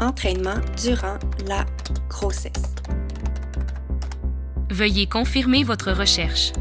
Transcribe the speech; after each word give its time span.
entraînement 0.00 0.56
durant 0.82 1.18
la 1.46 1.64
grossesse. 2.08 2.74
Veuillez 4.70 5.06
confirmer 5.06 5.64
votre 5.64 5.92
recherche. 5.92 6.52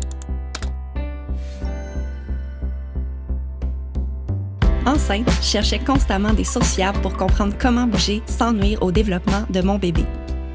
Enceinte, 4.86 5.30
je 5.42 5.48
cherchais 5.48 5.80
constamment 5.80 6.34
des 6.34 6.44
sources 6.44 6.76
fiables 6.76 7.02
pour 7.02 7.18
comprendre 7.18 7.56
comment 7.60 7.88
bouger 7.88 8.22
sans 8.28 8.54
nuire 8.54 8.82
au 8.84 8.92
développement 8.92 9.44
de 9.50 9.62
mon 9.62 9.78
bébé. 9.80 10.06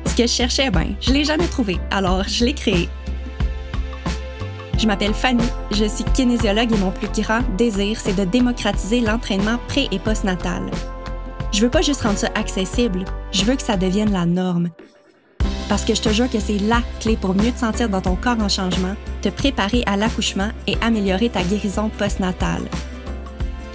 Ce 0.07 0.15
que 0.15 0.23
je 0.23 0.33
cherchais, 0.33 0.71
ben, 0.71 0.95
je 1.01 1.13
l'ai 1.13 1.25
jamais 1.25 1.49
trouvé, 1.49 1.79
alors 1.91 2.23
je 2.25 2.45
l'ai 2.45 2.55
créé. 2.55 2.89
Je 4.79 4.87
m'appelle 4.87 5.13
Fanny, 5.13 5.45
je 5.73 5.85
suis 5.85 6.05
kinésiologue 6.05 6.73
et 6.73 6.79
mon 6.79 6.91
plus 6.93 7.09
grand 7.23 7.41
désir, 7.59 7.99
c'est 8.01 8.15
de 8.17 8.25
démocratiser 8.25 9.01
l'entraînement 9.01 9.59
pré- 9.69 9.89
et 9.91 9.99
postnatal. 9.99 10.63
Je 11.53 11.63
veux 11.63 11.71
pas 11.71 11.83
juste 11.83 12.03
rendre 12.03 12.19
ça 12.19 12.29
accessible, 12.37 13.05
je 13.33 13.45
veux 13.45 13.57
que 13.57 13.63
ça 13.63 13.77
devienne 13.77 14.13
la 14.13 14.25
norme. 14.25 14.69
Parce 15.69 15.85
que 15.85 15.95
je 15.95 16.03
te 16.03 16.09
jure 16.09 16.31
que 16.31 16.39
c'est 16.39 16.59
la 16.59 16.81
clé 17.01 17.17
pour 17.17 17.35
mieux 17.35 17.51
te 17.51 17.59
sentir 17.59 17.89
dans 17.89 18.01
ton 18.01 18.15
corps 18.15 18.41
en 18.41 18.49
changement, 18.49 18.95
te 19.21 19.29
préparer 19.29 19.83
à 19.87 19.97
l'accouchement 19.97 20.51
et 20.69 20.77
améliorer 20.81 21.29
ta 21.29 21.43
guérison 21.43 21.89
postnatale. 21.89 22.63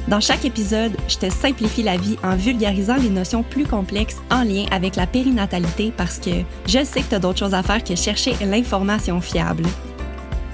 Dans 0.08 0.22
chaque 0.22 0.46
épisode, 0.46 0.96
je 1.10 1.18
te 1.18 1.30
simplifie 1.30 1.84
la 1.84 1.98
vie 1.98 2.18
en 2.24 2.36
vulgarisant 2.36 2.96
les 2.96 3.10
notions 3.10 3.44
plus 3.44 3.66
complexes 3.66 4.22
en 4.32 4.44
lien 4.44 4.66
avec 4.72 4.96
la 4.96 5.08
périnatalité 5.08 5.92
parce 5.96 6.20
que 6.20 6.32
je 6.68 6.84
sais 6.84 7.02
que 7.02 7.10
tu 7.10 7.16
as 7.16 7.20
d'autres 7.20 7.40
choses 7.40 7.56
à 7.56 7.64
faire 7.64 7.84
que 7.84 7.96
chercher 7.96 8.36
l'information 8.46 9.20
fiable. 9.20 9.66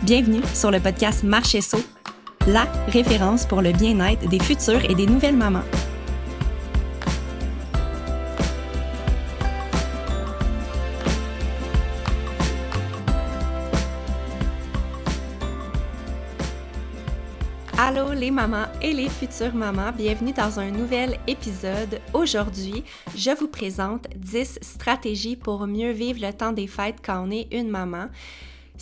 Bienvenue 0.03 0.41
sur 0.55 0.71
le 0.71 0.79
podcast 0.79 1.23
Marcher 1.23 1.61
Saut, 1.61 1.83
la 2.47 2.65
référence 2.87 3.45
pour 3.45 3.61
le 3.61 3.73
bien-être 3.73 4.27
des 4.27 4.39
futures 4.39 4.89
et 4.89 4.95
des 4.95 5.05
nouvelles 5.05 5.37
mamans. 5.37 5.63
Les 18.21 18.29
mamans 18.29 18.67
et 18.83 18.93
les 18.93 19.09
futures 19.09 19.55
mamans, 19.55 19.91
bienvenue 19.91 20.31
dans 20.31 20.59
un 20.59 20.69
nouvel 20.69 21.17
épisode. 21.25 21.99
Aujourd'hui, 22.13 22.83
je 23.15 23.31
vous 23.31 23.47
présente 23.47 24.05
10 24.15 24.59
stratégies 24.61 25.35
pour 25.35 25.65
mieux 25.65 25.89
vivre 25.89 26.21
le 26.21 26.31
temps 26.31 26.51
des 26.51 26.67
fêtes 26.67 26.97
quand 27.03 27.25
on 27.27 27.31
est 27.31 27.47
une 27.51 27.69
maman. 27.69 28.09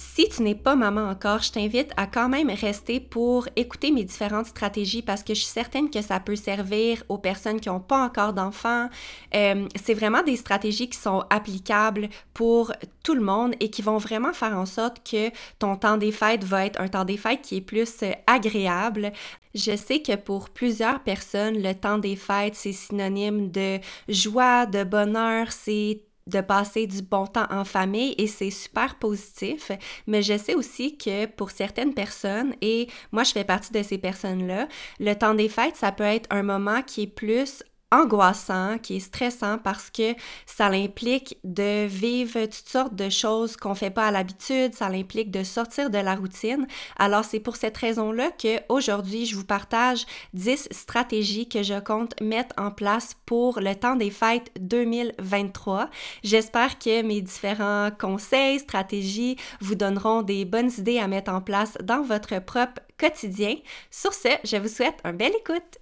Si 0.02 0.30
tu 0.30 0.44
n'es 0.44 0.56
pas 0.56 0.78
maman 0.78 1.10
encore, 1.10 1.42
je 1.42 1.52
t'invite 1.52 1.92
à 1.98 2.08
quand 2.08 2.30
même 2.30 2.50
rester 2.50 3.02
pour 3.02 3.50
écouter 3.58 3.92
mes 3.92 4.06
différentes 4.06 4.46
stratégies 4.46 5.02
parce 5.02 5.24
que 5.24 5.34
je 5.34 5.42
suis 5.42 5.52
certaine 5.52 5.90
que 5.90 6.02
ça 6.02 6.22
peut 6.22 6.38
servir 6.38 7.04
aux 7.10 7.18
personnes 7.18 7.60
qui 7.60 7.68
n'ont 7.68 7.82
pas 7.82 8.06
encore 8.06 8.32
d'enfants. 8.32 8.88
Euh, 9.36 9.68
c'est 9.76 9.94
vraiment 9.94 10.24
des 10.24 10.38
stratégies 10.38 10.88
qui 10.88 10.98
sont 10.98 11.26
applicables 11.30 12.08
pour 12.34 12.72
tout 13.04 13.14
le 13.14 13.20
monde 13.20 13.56
et 13.60 13.70
qui 13.70 13.82
vont 13.82 13.98
vraiment 13.98 14.32
faire 14.32 14.58
en 14.58 14.66
sorte 14.66 15.06
que 15.06 15.32
ton 15.60 15.76
temps 15.76 15.98
des 15.98 16.14
fêtes 16.14 16.46
va 16.46 16.66
être 16.66 16.80
un 16.80 16.88
temps 16.88 17.04
des 17.04 17.18
fêtes 17.18 17.42
qui 17.42 17.58
est 17.58 17.62
plus 17.62 18.02
euh, 18.04 18.14
agréable. 18.26 19.12
Je 19.54 19.76
sais 19.76 20.02
que 20.02 20.16
pour 20.16 20.50
plusieurs 20.50 21.02
personnes, 21.02 21.62
le 21.62 21.74
temps 21.74 21.98
des 21.98 22.16
fêtes, 22.16 22.56
c'est 22.56 22.72
synonyme 22.72 23.52
de 23.52 23.80
joie, 24.08 24.66
de 24.66 24.86
bonheur, 24.86 25.52
c'est 25.52 26.04
de 26.30 26.42
passer 26.42 26.88
du 26.88 27.02
bon 27.02 27.28
temps 27.28 27.48
en 27.50 27.66
famille 27.66 28.16
et 28.18 28.28
c'est 28.28 28.52
super 28.52 28.96
positif. 28.96 29.72
Mais 30.08 30.22
je 30.22 30.38
sais 30.38 30.56
aussi 30.56 30.98
que 30.98 31.26
pour 31.26 31.52
certaines 31.52 31.94
personnes, 31.94 32.54
et 32.62 32.88
moi 33.12 33.24
je 33.24 33.32
fais 33.32 33.44
partie 33.44 33.72
de 33.72 33.84
ces 33.84 33.98
personnes-là, 33.98 34.68
le 35.00 35.14
temps 35.14 35.34
des 35.34 35.50
fêtes, 35.50 35.76
ça 35.76 35.92
peut 35.92 36.04
être 36.04 36.28
un 36.30 36.44
moment 36.44 36.82
qui 36.82 37.04
est 37.04 37.08
plus 37.08 37.64
angoissant, 37.92 38.78
qui 38.78 38.98
est 38.98 39.00
stressant 39.00 39.58
parce 39.58 39.90
que 39.90 40.14
ça 40.46 40.68
implique 40.68 41.38
de 41.44 41.86
vivre 41.86 42.46
toutes 42.46 42.70
sortes 42.70 42.96
de 42.96 43.10
choses 43.10 43.58
qu'on 43.58 43.76
fait 43.76 43.90
pas 43.90 44.08
à 44.08 44.12
l'habitude, 44.12 44.76
ça 44.76 44.88
implique 44.88 45.32
de 45.32 45.44
sortir 45.44 45.90
de 45.90 45.98
la 45.98 46.16
routine. 46.16 46.68
Alors 46.98 47.26
c'est 47.26 47.40
pour 47.40 47.56
cette 47.56 47.78
raison-là 47.78 48.32
que 48.32 48.60
aujourd'hui, 48.70 49.26
je 49.26 49.36
vous 49.36 49.46
partage 49.46 50.06
10 50.34 50.70
stratégies 50.72 51.50
que 51.50 51.64
je 51.64 51.80
compte 51.80 52.20
mettre 52.22 52.54
en 52.58 52.72
place 52.72 53.16
pour 53.26 53.60
le 53.60 53.74
temps 53.74 53.96
des 53.96 54.12
fêtes 54.12 54.52
2023. 54.60 55.90
J'espère 56.24 56.78
que 56.78 57.02
mes 57.02 57.22
différents 57.22 57.90
conseils, 57.98 58.60
stratégies 58.60 59.38
vous 59.62 59.76
donneront 59.76 60.22
des 60.22 60.46
bonnes 60.46 60.72
idées 60.78 61.00
à 61.00 61.08
mettre 61.08 61.32
en 61.32 61.42
place 61.42 61.78
dans 61.84 62.02
votre 62.02 62.40
propre 62.40 62.82
quotidien. 63.00 63.56
Sur 63.90 64.14
ce, 64.14 64.30
je 64.44 64.58
vous 64.58 64.68
souhaite 64.68 65.00
un 65.04 65.14
bel 65.14 65.32
écoute. 65.40 65.79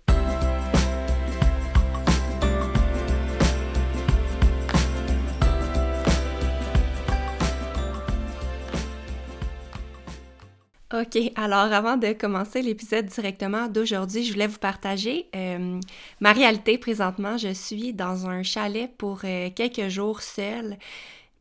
OK, 10.93 11.17
alors 11.35 11.73
avant 11.73 11.97
de 11.97 12.13
commencer 12.13 12.61
l'épisode 12.61 13.07
directement 13.07 13.67
d'aujourd'hui, 13.67 14.23
je 14.23 14.31
voulais 14.31 14.47
vous 14.47 14.57
partager 14.57 15.27
euh, 15.35 15.81
ma 16.21 16.31
réalité 16.31 16.77
présentement. 16.77 17.37
Je 17.37 17.53
suis 17.53 17.91
dans 17.93 18.29
un 18.29 18.41
chalet 18.41 18.89
pour 18.97 19.19
euh, 19.25 19.49
quelques 19.53 19.89
jours 19.89 20.21
seule 20.21 20.77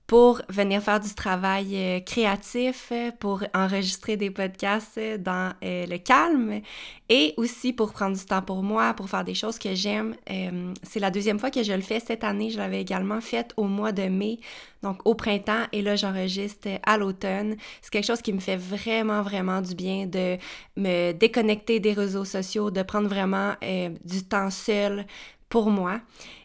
pour 0.07 0.41
venir 0.49 0.83
faire 0.83 1.01
du 1.01 1.13
travail 1.15 1.75
euh, 1.75 2.01
créatif, 2.01 2.93
pour 3.19 3.43
enregistrer 3.55 4.17
des 4.17 4.31
podcasts 4.31 5.01
dans 5.19 5.53
euh, 5.65 5.87
le 5.87 5.99
calme 5.99 6.61
et 7.09 7.35
aussi 7.37 7.73
pour 7.73 7.93
prendre 7.93 8.17
du 8.17 8.25
temps 8.25 8.43
pour 8.43 8.63
moi, 8.63 8.95
pour 8.95 9.09
faire 9.09 9.25
des 9.25 9.35
choses 9.35 9.59
que 9.59 9.75
j'aime. 9.75 10.15
Euh, 10.31 10.73
c'est 10.85 11.01
la 11.01 11.11
deuxième 11.11 11.41
fois 11.41 11.51
que 11.51 11.63
je 11.63 11.73
le 11.73 11.81
fais 11.81 11.99
cette 11.99 12.23
année. 12.23 12.51
Je 12.51 12.59
l'avais 12.59 12.81
également 12.81 13.21
fait 13.21 13.53
au 13.57 13.65
mois 13.65 13.91
de 13.91 14.05
mai, 14.05 14.39
donc 14.83 15.01
au 15.05 15.15
printemps, 15.15 15.65
et 15.73 15.83
là 15.83 15.97
j'enregistre 15.97 16.69
à 16.85 16.99
l'automne. 16.99 17.57
C'est 17.83 17.91
quelque 17.91 18.07
chose 18.07 18.23
qui 18.23 18.33
me 18.33 18.41
fait 18.41 18.57
vraiment, 18.57 19.23
vraiment 19.23 19.61
du 19.61 19.75
bien 19.75 20.07
de 20.07 20.37
me 20.77 21.13
déconnecter 21.13 21.81
des 21.81 21.93
réseaux 21.93 22.25
sociaux, 22.25 22.71
de 22.71 22.83
prendre 22.83 23.09
vraiment 23.09 23.55
du 24.05 24.23
temps 24.25 24.51
seul 24.51 25.07
pour 25.49 25.71
moi. 25.71 26.01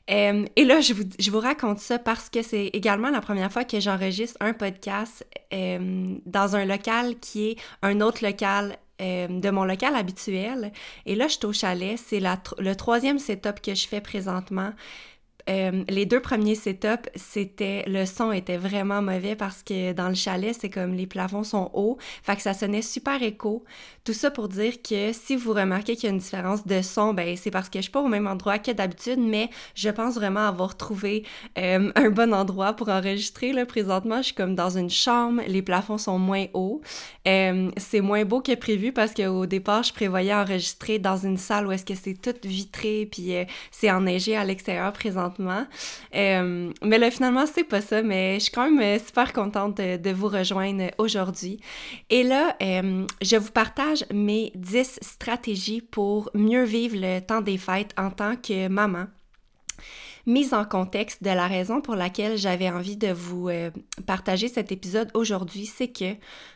Euh, 0.09 0.45
et 0.55 0.65
là, 0.65 0.81
je 0.81 0.93
vous, 1.31 1.39
raconte 1.39 1.79
ça 1.79 1.97
parce 1.97 2.29
que 2.29 2.41
c'est 2.41 2.67
également 2.73 3.09
la 3.09 3.21
première 3.21 3.51
fois 3.51 3.63
que 3.63 3.79
j'enregistre 3.79 4.37
un 4.41 4.53
podcast 4.53 5.25
euh, 5.53 6.15
dans 6.25 6.55
un 6.55 6.65
local 6.65 7.19
qui 7.19 7.51
est 7.51 7.55
un 7.81 8.01
autre 8.01 8.25
local 8.25 8.77
euh, 9.01 9.27
de 9.27 9.49
mon 9.49 9.63
local 9.63 9.95
habituel. 9.95 10.73
Et 11.05 11.15
là, 11.15 11.27
je 11.27 11.33
suis 11.33 11.45
au 11.45 11.53
chalet. 11.53 11.97
C'est 11.97 12.19
le 12.19 12.73
troisième 12.73 13.19
setup 13.19 13.61
que 13.61 13.73
je 13.73 13.87
fais 13.87 14.01
présentement. 14.01 14.73
Euh, 15.49 15.83
les 15.89 16.05
deux 16.05 16.19
premiers 16.19 16.55
setups, 16.55 17.09
c'était 17.15 17.83
le 17.87 18.05
son 18.05 18.31
était 18.31 18.57
vraiment 18.57 19.01
mauvais 19.01 19.35
parce 19.35 19.63
que 19.63 19.93
dans 19.93 20.09
le 20.09 20.15
chalet, 20.15 20.55
c'est 20.59 20.69
comme 20.69 20.93
les 20.93 21.07
plafonds 21.07 21.43
sont 21.43 21.71
hauts, 21.73 21.97
fait 22.23 22.35
que 22.35 22.41
ça 22.41 22.53
sonnait 22.53 22.81
super 22.81 23.21
écho. 23.23 23.63
Tout 24.03 24.13
ça 24.13 24.31
pour 24.31 24.47
dire 24.47 24.81
que 24.81 25.13
si 25.13 25.35
vous 25.35 25.53
remarquez 25.53 25.95
qu'il 25.95 26.05
y 26.05 26.07
a 26.07 26.13
une 26.13 26.19
différence 26.19 26.65
de 26.65 26.81
son, 26.81 27.13
ben 27.13 27.35
c'est 27.37 27.51
parce 27.51 27.69
que 27.69 27.79
je 27.79 27.83
suis 27.83 27.91
pas 27.91 28.01
au 28.01 28.07
même 28.07 28.27
endroit 28.27 28.59
que 28.59 28.71
d'habitude, 28.71 29.19
mais 29.19 29.49
je 29.75 29.89
pense 29.89 30.15
vraiment 30.15 30.47
avoir 30.47 30.75
trouvé 30.77 31.23
euh, 31.57 31.91
un 31.95 32.09
bon 32.09 32.33
endroit 32.33 32.73
pour 32.73 32.89
enregistrer. 32.89 33.53
Là, 33.53 33.65
présentement, 33.65 34.17
je 34.17 34.27
suis 34.27 34.35
comme 34.35 34.55
dans 34.55 34.77
une 34.77 34.89
chambre, 34.89 35.41
les 35.47 35.61
plafonds 35.61 35.97
sont 35.97 36.19
moins 36.19 36.45
hauts. 36.53 36.81
Euh, 37.27 37.69
c'est 37.77 38.01
moins 38.01 38.25
beau 38.25 38.41
que 38.41 38.55
prévu 38.55 38.91
parce 38.91 39.13
qu'au 39.13 39.45
départ, 39.45 39.83
je 39.83 39.93
prévoyais 39.93 40.33
enregistrer 40.33 40.99
dans 40.99 41.17
une 41.17 41.37
salle 41.37 41.67
où 41.67 41.71
est-ce 41.71 41.85
que 41.85 41.95
c'est 41.95 42.19
tout 42.19 42.33
vitré, 42.43 43.07
puis 43.11 43.33
c'est 43.69 43.91
enneigé 43.91 44.35
à 44.35 44.43
l'extérieur 44.43 44.91
présentement 44.93 45.30
euh, 45.39 46.71
mais 46.83 46.97
là, 46.97 47.11
finalement, 47.11 47.45
c'est 47.45 47.63
pas 47.63 47.81
ça, 47.81 48.01
mais 48.01 48.35
je 48.35 48.45
suis 48.45 48.51
quand 48.51 48.69
même 48.69 48.81
euh, 48.81 48.99
super 48.99 49.33
contente 49.33 49.77
de, 49.77 50.11
vous 50.11 50.27
rejoindre 50.27 50.91
aujourd'hui. 50.97 51.59
Et 52.09 52.23
là, 52.23 52.55
euh, 52.61 53.05
je 53.21 53.35
vous 53.37 53.51
partage 53.51 54.05
mes 54.13 54.51
10 54.55 54.99
stratégies 55.01 55.81
pour 55.81 56.29
mieux 56.33 56.63
vivre 56.63 56.97
le 56.99 57.19
temps 57.19 57.41
des 57.41 57.57
fêtes 57.57 57.93
en 57.97 58.11
tant 58.11 58.35
que 58.35 58.67
maman 58.67 59.05
mise 60.27 60.53
en 60.53 60.65
contexte 60.65 61.23
de 61.23 61.31
la 61.31 61.47
raison 61.47 61.81
pour 61.81 61.95
laquelle 61.95 62.37
j'avais 62.37 62.69
envie 62.69 62.95
de 62.95 63.11
vous 63.11 63.49
partager 64.05 64.49
cet 64.49 64.71
épisode 64.71 65.09
aujourd'hui, 65.15 65.65
c'est 65.65 65.87
que 65.87 66.13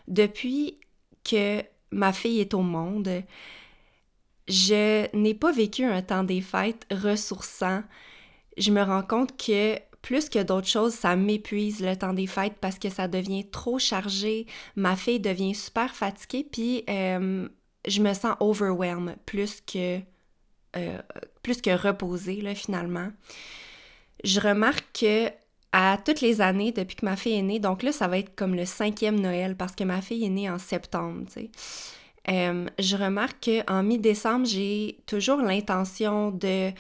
depuis 0.08 0.78
que 1.24 1.64
ma 1.90 2.14
fille 2.14 2.42
est 2.42 2.54
au 2.54 2.62
monde, 2.62 3.24
je 4.48 5.08
n'ai 5.16 5.34
pas 5.34 5.52
vécu 5.52 5.84
un 5.84 6.02
temps 6.02 6.24
des 6.24 6.42
fêtes 6.42 6.86
ressourçant, 6.92 7.82
je 8.58 8.72
me 8.72 8.82
rends 8.82 9.04
compte 9.04 9.38
que 9.38 9.80
plus 10.02 10.30
que 10.30 10.44
d'autres 10.44 10.68
choses, 10.68 10.94
ça 10.94 11.16
m'épuise 11.16 11.82
le 11.82 11.96
temps 11.96 12.14
des 12.14 12.28
fêtes 12.28 12.58
parce 12.62 12.78
que 12.78 12.90
ça 12.90 13.08
devient 13.08 13.50
trop 13.50 13.80
chargé. 13.80 14.46
Ma 14.76 14.96
fille 14.96 15.20
devient 15.20 15.56
super 15.56 15.96
fatiguée, 15.96 16.48
puis 16.50 16.84
euh, 16.90 17.48
je 17.88 18.02
me 18.02 18.14
sens 18.14 18.36
overwhelmed 18.40 19.18
plus 19.26 19.62
que, 19.62 20.00
euh, 20.78 21.02
plus 21.42 21.60
que 21.62 21.72
reposée, 21.72 22.42
là, 22.42 22.54
finalement. 22.54 23.10
Je 24.24 24.40
remarque 24.40 24.86
que 25.02 25.30
à 25.72 25.98
toutes 25.98 26.22
les 26.22 26.40
années, 26.40 26.72
depuis 26.72 26.96
que 26.96 27.06
ma 27.06 27.16
fille 27.16 27.38
est 27.38 27.42
née, 27.42 27.60
donc 27.60 27.84
là, 27.84 27.92
ça 27.92 28.08
va 28.08 28.20
être 28.20 28.34
comme 28.36 28.56
le 28.56 28.66
cinquième 28.66 29.20
Noël 29.20 29.58
parce 29.58 29.76
que 29.76 29.84
ma 29.84 30.02
fille 30.02 30.24
est 30.24 30.30
née 30.30 30.50
en 30.50 30.58
septembre. 30.58 31.26
Euh, 32.30 32.66
je 32.80 32.98
remarque 32.98 33.50
qu'en 33.68 33.84
mi-décembre, 33.84 34.46
j'ai 34.46 35.00
toujours 35.06 35.38
l'intention 35.38 36.32
de 36.32 36.72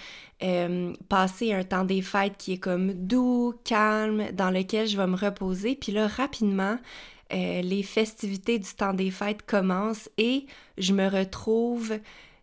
euh, 0.43 0.93
passer 1.07 1.53
un 1.53 1.63
temps 1.63 1.83
des 1.83 2.01
fêtes 2.01 2.37
qui 2.37 2.53
est 2.53 2.57
comme 2.57 2.93
doux, 2.93 3.53
calme, 3.63 4.31
dans 4.33 4.49
lequel 4.49 4.87
je 4.87 4.97
vais 4.97 5.07
me 5.07 5.15
reposer. 5.15 5.75
Puis 5.75 5.91
là, 5.91 6.07
rapidement, 6.07 6.77
euh, 7.33 7.61
les 7.61 7.83
festivités 7.83 8.59
du 8.59 8.73
temps 8.73 8.93
des 8.93 9.11
fêtes 9.11 9.43
commencent 9.43 10.09
et 10.17 10.45
je 10.77 10.93
me 10.93 11.07
retrouve 11.07 11.93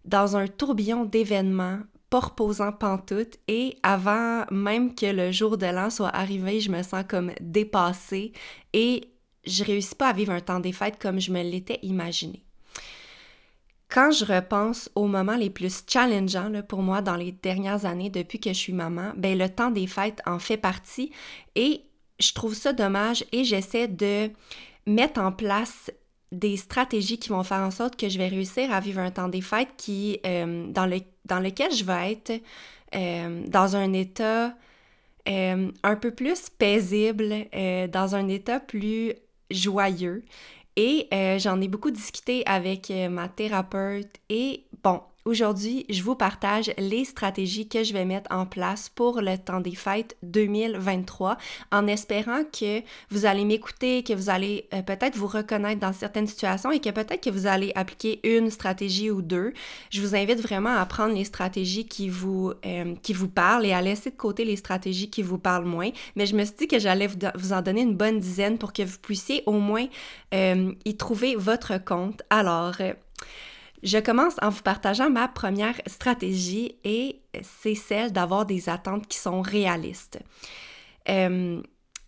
dans 0.05 0.37
un 0.37 0.49
tourbillon 0.49 1.05
d'événements 1.05 1.79
pas 2.11 2.21
reposant 2.21 2.73
pantoute 2.73 3.39
et 3.49 3.79
avant 3.83 4.45
même 4.51 4.95
que 4.95 5.07
le 5.07 5.33
jour 5.33 5.57
de 5.57 5.65
l'an 5.65 5.89
soit 5.89 6.15
arrivé, 6.15 6.61
je 6.61 6.71
me 6.71 6.83
sens 6.83 7.05
comme 7.09 7.33
dépassée 7.41 8.33
et 8.75 9.05
je 9.47 9.65
réussis 9.65 9.95
pas 9.95 10.09
à 10.09 10.13
vivre 10.13 10.33
un 10.33 10.41
temps 10.41 10.61
des 10.61 10.73
fêtes 10.73 10.99
comme 11.01 11.21
je 11.21 11.33
me 11.33 11.43
l'étais 11.43 11.79
imaginé. 11.83 12.45
Quand 13.93 14.11
je 14.11 14.25
repense 14.25 14.89
aux 14.95 15.07
moments 15.07 15.37
les 15.37 15.51
plus 15.51 15.85
challengeants 15.87 16.63
pour 16.67 16.81
moi 16.81 17.03
dans 17.03 17.15
les 17.15 17.31
dernières 17.31 17.85
années 17.85 18.09
depuis 18.09 18.41
que 18.41 18.49
je 18.49 18.59
suis 18.59 18.73
maman, 18.73 19.13
ben 19.17 19.37
le 19.37 19.51
temps 19.51 19.71
des 19.71 19.87
fêtes 19.87 20.23
en 20.25 20.39
fait 20.39 20.57
partie 20.57 21.13
et 21.57 21.83
je 22.19 22.33
trouve 22.33 22.55
ça 22.55 22.73
dommage 22.73 23.23
et 23.33 23.45
j'essaie 23.45 23.89
de 23.89 24.31
mettre 24.87 25.21
en 25.21 25.31
place 25.31 25.91
des 26.31 26.57
stratégies 26.57 27.19
qui 27.19 27.29
vont 27.29 27.43
faire 27.43 27.61
en 27.61 27.71
sorte 27.71 27.97
que 27.97 28.09
je 28.09 28.17
vais 28.17 28.29
réussir 28.29 28.73
à 28.73 28.81
vivre 28.81 29.01
un 29.01 29.11
temps 29.11 29.29
des 29.29 29.43
fêtes 29.43 29.75
qui, 29.77 30.19
euh, 30.25 30.67
dans, 30.69 30.87
le, 30.87 31.01
dans 31.27 31.41
lequel 31.41 31.71
je 31.75 31.85
vais 31.85 32.13
être 32.13 32.43
euh, 32.95 33.45
dans 33.47 33.77
un 33.77 33.93
état 33.93 34.57
euh, 35.29 35.71
un 35.83 35.97
peu 35.97 36.13
plus 36.13 36.49
paisible, 36.49 37.45
dans 37.93 38.15
un 38.15 38.27
état 38.29 38.59
plus 38.59 39.13
joyeux. 39.51 40.25
Et 40.77 41.09
j'en 41.39 41.61
ai 41.61 41.69
beaucoup 41.69 41.91
discuté 41.91 42.43
avec 42.47 42.91
ma 43.11 43.29
thérapeute 43.29 44.17
et 44.31 44.65
bon, 44.83 45.03
Aujourd'hui, 45.25 45.87
je 45.89 46.03
vous 46.03 46.17
partage 46.17 46.73
les 46.79 47.05
stratégies 47.05 47.69
que 47.69 47.85
je 47.85 47.93
vais 47.93 48.05
mettre 48.05 48.35
en 48.35 48.45
place 48.45 48.89
pour 48.89 49.21
le 49.21 49.39
temps 49.39 49.61
des 49.61 49.77
fêtes 49.77 50.17
2023 50.25 51.37
en 51.71 51.87
espérant 51.87 52.43
que 52.43 52.81
vous 53.09 53.25
allez 53.25 53.45
m'écouter, 53.45 54.03
que 54.03 54.15
vous 54.15 54.31
allez 54.31 54.67
euh, 54.75 54.83
peut-être 54.83 55.17
vous 55.17 55.29
reconnaître 55.29 55.79
dans 55.79 55.93
certaines 55.93 56.27
situations 56.27 56.73
et 56.73 56.81
que 56.81 56.91
peut-être 56.91 57.23
que 57.23 57.31
vous 57.31 57.47
allez 57.47 57.71
appliquer 57.77 58.19
une 58.25 58.51
stratégie 58.51 59.13
ou 59.13 59.23
deux. 59.23 59.53
Je 59.91 60.01
vous 60.01 60.17
invite 60.17 60.41
vraiment 60.41 60.77
à 60.77 60.85
prendre 60.87 61.15
les 61.15 61.25
stratégies 61.25 61.87
qui 61.87 62.09
vous, 62.09 62.53
euh, 62.67 62.97
qui 63.01 63.13
vous 63.13 63.29
parlent 63.29 63.65
et 63.65 63.73
à 63.73 63.81
laisser 63.81 64.11
de 64.11 64.17
côté 64.17 64.45
les 64.45 64.57
stratégies 64.57 65.09
qui 65.09 65.23
vous 65.23 65.39
parlent 65.39 65.67
moins. 65.67 65.91
Mais 66.17 66.27
je 66.27 66.35
me 66.35 66.45
suis 66.45 66.57
dit 66.57 66.67
que 66.67 66.81
j'allais 66.81 67.09
vous 67.37 67.53
en 67.53 67.63
donner 67.63 67.83
une 67.83 67.95
bonne 67.95 68.19
dizaine 68.19 68.59
pour 68.59 68.73
que 68.73 68.83
vous 68.83 68.99
puissiez 68.99 69.45
au 69.47 69.53
moins 69.53 69.87
euh, 70.35 70.73
y 70.85 70.97
trouver 70.97 71.37
votre 71.37 71.79
compte. 71.79 72.23
Alors, 72.29 72.75
je 73.83 73.99
commence 73.99 74.35
en 74.43 74.51
vous 74.51 74.63
partageant 74.63 75.11
ma 75.11 75.29
première 75.29 75.81
stratégie 75.87 76.77
et 76.85 77.23
c'est 77.43 77.75
celle 77.75 78.13
d'avoir 78.13 78.47
des 78.47 78.69
attentes 78.69 79.07
qui 79.09 79.19
sont 79.19 79.41
réalistes. 79.41 80.21
Euh, 81.09 81.61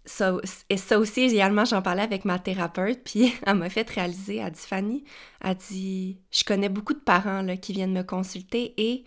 ça, 0.04 0.36
et 0.68 0.76
ça 0.76 0.98
aussi, 0.98 1.22
également, 1.22 1.64
j'en 1.64 1.82
parlais 1.82 2.02
avec 2.02 2.24
ma 2.24 2.38
thérapeute, 2.38 3.02
puis 3.04 3.34
elle 3.46 3.54
m'a 3.54 3.70
fait 3.70 3.88
réaliser, 3.88 4.36
elle 4.36 4.52
dit 4.52 4.60
Fanny, 4.60 5.04
elle 5.40 5.56
dit 5.56 6.18
Je 6.30 6.44
connais 6.44 6.68
beaucoup 6.68 6.94
de 6.94 7.00
parents 7.00 7.42
là, 7.42 7.56
qui 7.56 7.72
viennent 7.72 7.92
me 7.92 8.02
consulter 8.02 8.74
et 8.76 9.04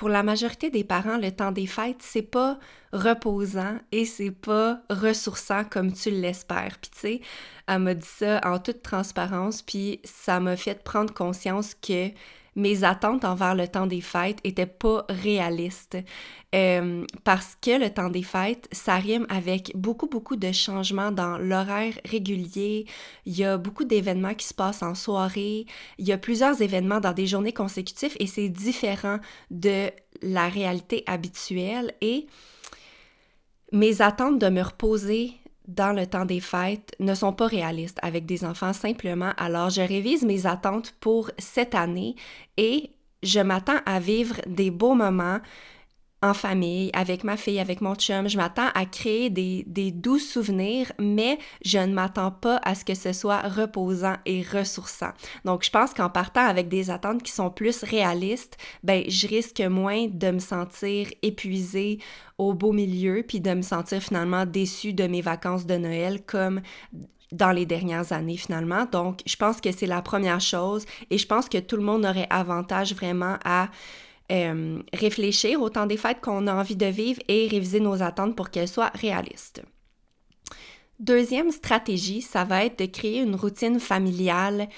pour 0.00 0.08
la 0.08 0.22
majorité 0.22 0.70
des 0.70 0.82
parents, 0.82 1.18
le 1.18 1.30
temps 1.30 1.52
des 1.52 1.66
fêtes, 1.66 2.00
c'est 2.00 2.22
pas 2.22 2.58
reposant 2.90 3.76
et 3.92 4.06
c'est 4.06 4.30
pas 4.30 4.80
ressourçant 4.88 5.62
comme 5.62 5.92
tu 5.92 6.10
l'espères. 6.10 6.78
Puis 6.80 6.90
tu 6.90 6.98
sais, 6.98 7.20
elle 7.68 7.80
m'a 7.80 7.92
dit 7.92 8.08
ça 8.08 8.40
en 8.44 8.58
toute 8.58 8.80
transparence, 8.80 9.60
puis 9.60 10.00
ça 10.04 10.40
m'a 10.40 10.56
fait 10.56 10.82
prendre 10.82 11.12
conscience 11.12 11.74
que 11.74 12.08
mes 12.60 12.84
attentes 12.84 13.24
envers 13.24 13.54
le 13.54 13.66
temps 13.66 13.86
des 13.86 14.00
fêtes 14.00 14.38
étaient 14.44 14.66
pas 14.66 15.04
réalistes. 15.08 15.96
Euh, 16.54 17.04
parce 17.24 17.56
que 17.60 17.78
le 17.78 17.90
temps 17.90 18.10
des 18.10 18.22
fêtes, 18.22 18.68
ça 18.72 18.96
rime 18.96 19.26
avec 19.28 19.72
beaucoup, 19.74 20.08
beaucoup 20.08 20.36
de 20.36 20.50
changements 20.52 21.12
dans 21.12 21.38
l'horaire 21.38 21.94
régulier. 22.04 22.86
Il 23.24 23.36
y 23.36 23.44
a 23.44 23.56
beaucoup 23.56 23.84
d'événements 23.84 24.34
qui 24.34 24.46
se 24.46 24.54
passent 24.54 24.82
en 24.82 24.94
soirée. 24.94 25.66
Il 25.98 26.06
y 26.06 26.12
a 26.12 26.18
plusieurs 26.18 26.60
événements 26.60 27.00
dans 27.00 27.12
des 27.12 27.26
journées 27.26 27.52
consécutives 27.52 28.16
et 28.18 28.26
c'est 28.26 28.48
différent 28.48 29.18
de 29.50 29.90
la 30.22 30.48
réalité 30.48 31.04
habituelle. 31.06 31.94
Et 32.00 32.26
mes 33.72 34.02
attentes 34.02 34.38
de 34.38 34.48
me 34.48 34.62
reposer 34.62 35.34
dans 35.74 35.92
le 35.92 36.06
temps 36.06 36.24
des 36.24 36.40
fêtes 36.40 36.94
ne 36.98 37.14
sont 37.14 37.32
pas 37.32 37.46
réalistes 37.46 37.98
avec 38.02 38.26
des 38.26 38.44
enfants 38.44 38.72
simplement. 38.72 39.32
Alors, 39.36 39.70
je 39.70 39.82
révise 39.82 40.24
mes 40.24 40.46
attentes 40.46 40.94
pour 41.00 41.30
cette 41.38 41.74
année 41.74 42.16
et 42.56 42.90
je 43.22 43.40
m'attends 43.40 43.80
à 43.86 44.00
vivre 44.00 44.36
des 44.46 44.70
beaux 44.70 44.94
moments 44.94 45.38
en 46.22 46.34
famille, 46.34 46.90
avec 46.92 47.24
ma 47.24 47.36
fille, 47.36 47.58
avec 47.58 47.80
mon 47.80 47.94
chum. 47.94 48.28
Je 48.28 48.36
m'attends 48.36 48.68
à 48.74 48.84
créer 48.84 49.30
des, 49.30 49.64
des, 49.66 49.90
doux 49.90 50.18
souvenirs, 50.18 50.92
mais 50.98 51.38
je 51.64 51.78
ne 51.78 51.94
m'attends 51.94 52.30
pas 52.30 52.60
à 52.62 52.74
ce 52.74 52.84
que 52.84 52.94
ce 52.94 53.12
soit 53.12 53.40
reposant 53.40 54.16
et 54.26 54.42
ressourçant. 54.42 55.12
Donc, 55.44 55.64
je 55.64 55.70
pense 55.70 55.94
qu'en 55.94 56.10
partant 56.10 56.46
avec 56.46 56.68
des 56.68 56.90
attentes 56.90 57.22
qui 57.22 57.32
sont 57.32 57.50
plus 57.50 57.82
réalistes, 57.82 58.58
ben, 58.82 59.02
je 59.08 59.26
risque 59.26 59.60
moins 59.60 60.08
de 60.08 60.30
me 60.30 60.38
sentir 60.38 61.08
épuisée 61.22 61.98
au 62.36 62.52
beau 62.52 62.72
milieu, 62.72 63.24
puis 63.26 63.40
de 63.40 63.52
me 63.52 63.62
sentir 63.62 64.02
finalement 64.02 64.44
déçue 64.44 64.92
de 64.92 65.06
mes 65.06 65.22
vacances 65.22 65.66
de 65.66 65.76
Noël 65.76 66.22
comme 66.26 66.60
dans 67.32 67.52
les 67.52 67.64
dernières 67.64 68.12
années 68.12 68.36
finalement. 68.36 68.86
Donc, 68.90 69.20
je 69.24 69.36
pense 69.36 69.60
que 69.60 69.72
c'est 69.72 69.86
la 69.86 70.02
première 70.02 70.40
chose 70.40 70.84
et 71.10 71.18
je 71.18 71.26
pense 71.26 71.48
que 71.48 71.58
tout 71.58 71.76
le 71.76 71.82
monde 71.82 72.04
aurait 72.04 72.26
avantage 72.30 72.94
vraiment 72.94 73.36
à 73.44 73.68
euh, 74.30 74.82
réfléchir 74.92 75.60
au 75.60 75.70
des 75.70 75.96
fêtes 75.96 76.20
qu'on 76.20 76.46
a 76.46 76.54
envie 76.54 76.76
de 76.76 76.86
vivre 76.86 77.20
et 77.28 77.48
réviser 77.48 77.80
nos 77.80 78.02
attentes 78.02 78.36
pour 78.36 78.50
qu'elles 78.50 78.68
soient 78.68 78.92
réalistes. 78.94 79.62
Deuxième 80.98 81.50
stratégie, 81.50 82.20
ça 82.20 82.44
va 82.44 82.64
être 82.64 82.78
de 82.78 82.84
créer 82.84 83.20
une 83.20 83.34
routine 83.34 83.80
familiale 83.80 84.68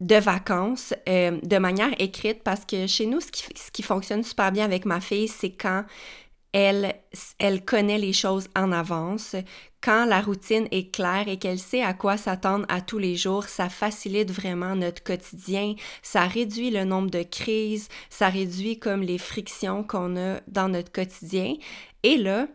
de 0.00 0.16
vacances 0.16 0.94
euh, 1.08 1.38
de 1.42 1.58
manière 1.58 1.90
écrite 2.00 2.42
parce 2.42 2.64
que 2.64 2.86
chez 2.86 3.06
nous, 3.06 3.20
ce 3.20 3.70
qui 3.72 3.82
fonctionne 3.82 4.22
super 4.22 4.52
bien 4.52 4.64
avec 4.64 4.84
ma 4.84 5.00
fille, 5.00 5.28
c'est 5.28 5.50
quand 5.50 5.84
elle, 6.52 6.94
elle 7.38 7.64
connaît 7.64 7.98
les 7.98 8.12
choses 8.12 8.48
en 8.54 8.72
avance. 8.72 9.36
Quand 9.82 10.04
la 10.04 10.20
routine 10.20 10.68
est 10.70 10.94
claire 10.94 11.26
et 11.26 11.38
qu'elle 11.38 11.58
sait 11.58 11.82
à 11.82 11.92
quoi 11.92 12.16
s'attendre 12.16 12.66
à 12.68 12.80
tous 12.80 12.98
les 12.98 13.16
jours, 13.16 13.44
ça 13.44 13.68
facilite 13.68 14.30
vraiment 14.30 14.76
notre 14.76 15.02
quotidien, 15.02 15.74
ça 16.02 16.26
réduit 16.26 16.70
le 16.70 16.84
nombre 16.84 17.10
de 17.10 17.22
crises, 17.22 17.88
ça 18.08 18.28
réduit 18.28 18.78
comme 18.78 19.02
les 19.02 19.18
frictions 19.18 19.82
qu'on 19.82 20.16
a 20.16 20.40
dans 20.46 20.68
notre 20.68 20.92
quotidien. 20.92 21.54
Et 22.04 22.16
là, 22.16 22.46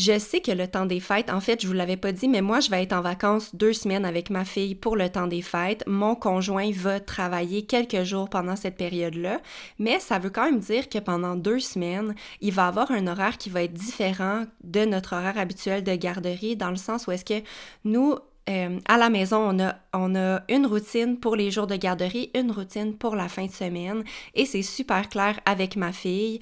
je 0.00 0.18
sais 0.18 0.40
que 0.40 0.50
le 0.50 0.66
temps 0.66 0.86
des 0.86 0.98
fêtes, 0.98 1.28
en 1.28 1.40
fait, 1.40 1.60
je 1.60 1.66
vous 1.66 1.74
l'avais 1.74 1.98
pas 1.98 2.10
dit, 2.10 2.26
mais 2.26 2.40
moi, 2.40 2.60
je 2.60 2.70
vais 2.70 2.82
être 2.82 2.94
en 2.94 3.02
vacances 3.02 3.54
deux 3.54 3.74
semaines 3.74 4.06
avec 4.06 4.30
ma 4.30 4.46
fille 4.46 4.74
pour 4.74 4.96
le 4.96 5.10
temps 5.10 5.26
des 5.26 5.42
fêtes. 5.42 5.84
Mon 5.86 6.14
conjoint 6.14 6.70
va 6.74 7.00
travailler 7.00 7.66
quelques 7.66 8.04
jours 8.04 8.30
pendant 8.30 8.56
cette 8.56 8.76
période-là, 8.76 9.42
mais 9.78 10.00
ça 10.00 10.18
veut 10.18 10.30
quand 10.30 10.46
même 10.46 10.60
dire 10.60 10.88
que 10.88 10.98
pendant 10.98 11.36
deux 11.36 11.58
semaines, 11.58 12.14
il 12.40 12.54
va 12.54 12.68
avoir 12.68 12.90
un 12.92 13.06
horaire 13.08 13.36
qui 13.36 13.50
va 13.50 13.62
être 13.62 13.74
différent 13.74 14.44
de 14.64 14.86
notre 14.86 15.14
horaire 15.14 15.36
habituel 15.36 15.84
de 15.84 15.94
garderie, 15.94 16.56
dans 16.56 16.70
le 16.70 16.76
sens 16.76 17.06
où 17.06 17.12
est-ce 17.12 17.26
que 17.26 17.46
nous, 17.84 18.14
euh, 18.48 18.78
à 18.88 18.96
la 18.96 19.10
maison, 19.10 19.36
on 19.36 19.62
a, 19.62 19.74
on 19.92 20.14
a 20.14 20.40
une 20.48 20.64
routine 20.64 21.20
pour 21.20 21.36
les 21.36 21.50
jours 21.50 21.66
de 21.66 21.76
garderie, 21.76 22.30
une 22.34 22.52
routine 22.52 22.96
pour 22.96 23.16
la 23.16 23.28
fin 23.28 23.44
de 23.44 23.52
semaine, 23.52 24.02
et 24.34 24.46
c'est 24.46 24.62
super 24.62 25.10
clair 25.10 25.38
avec 25.44 25.76
ma 25.76 25.92
fille. 25.92 26.40